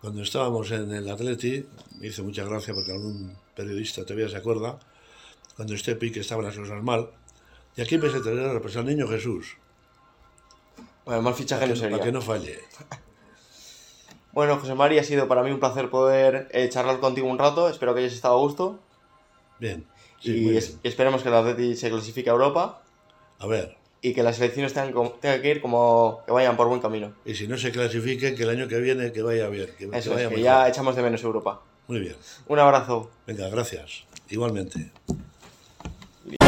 cuando 0.00 0.22
estábamos 0.22 0.70
en 0.72 0.92
el 0.92 1.08
Atleti. 1.08 1.64
Me 2.00 2.08
hizo 2.08 2.24
mucha 2.24 2.44
gracia 2.44 2.72
porque 2.74 2.92
algún 2.92 3.36
periodista 3.54 4.02
todavía 4.04 4.28
se 4.28 4.36
acuerda. 4.38 4.78
Cuando 5.54 5.74
este 5.74 5.94
pique 5.96 6.20
estaban 6.20 6.44
las 6.46 6.56
cosas 6.56 6.82
mal. 6.82 7.10
Y 7.76 7.82
aquí 7.82 7.94
empecé 7.96 8.16
a 8.16 8.22
tener 8.22 8.60
pues, 8.60 8.76
al 8.76 8.86
niño 8.86 9.06
Jesús. 9.06 9.56
Bueno, 11.04 11.22
mal 11.22 11.34
fichaje 11.34 11.60
Para 11.62 11.74
no 11.74 11.74
que, 11.74 11.80
para 11.80 11.90
sería. 11.98 12.04
que 12.04 12.12
no 12.12 12.22
falle. 12.22 12.58
Bueno, 14.38 14.56
José 14.58 14.76
María, 14.76 15.00
ha 15.00 15.04
sido 15.04 15.26
para 15.26 15.42
mí 15.42 15.50
un 15.50 15.58
placer 15.58 15.90
poder 15.90 16.46
eh, 16.52 16.68
charlar 16.68 17.00
contigo 17.00 17.26
un 17.26 17.40
rato. 17.40 17.68
Espero 17.68 17.92
que 17.92 18.02
hayas 18.02 18.12
estado 18.12 18.36
a 18.36 18.38
gusto. 18.38 18.78
Bien. 19.58 19.84
Sí, 20.20 20.30
y 20.30 20.40
bien. 20.42 20.56
Es, 20.56 20.78
esperemos 20.84 21.24
que 21.24 21.28
el 21.28 21.34
Atleti 21.34 21.74
se 21.74 21.90
clasifique 21.90 22.30
a 22.30 22.34
Europa. 22.34 22.80
A 23.40 23.48
ver. 23.48 23.76
Y 24.00 24.14
que 24.14 24.22
las 24.22 24.36
selecciones 24.36 24.72
tengan, 24.72 25.10
tengan, 25.20 25.42
que 25.42 25.50
ir 25.50 25.60
como 25.60 26.20
que 26.24 26.30
vayan 26.30 26.56
por 26.56 26.68
buen 26.68 26.80
camino. 26.80 27.14
Y 27.24 27.34
si 27.34 27.48
no 27.48 27.58
se 27.58 27.72
clasifiquen, 27.72 28.36
que 28.36 28.44
el 28.44 28.50
año 28.50 28.68
que 28.68 28.78
viene 28.78 29.10
que 29.10 29.22
vaya 29.22 29.48
bien. 29.48 29.70
Que, 29.76 29.86
Eso 29.86 30.10
que 30.10 30.14
vaya 30.14 30.28
es, 30.28 30.34
que 30.36 30.40
ya 30.40 30.68
echamos 30.68 30.94
de 30.94 31.02
menos 31.02 31.20
Europa. 31.24 31.60
Muy 31.88 31.98
bien. 31.98 32.14
Un 32.46 32.60
abrazo. 32.60 33.10
Venga, 33.26 33.48
gracias. 33.48 34.04
Igualmente. 34.28 34.92
Bien. 36.24 36.38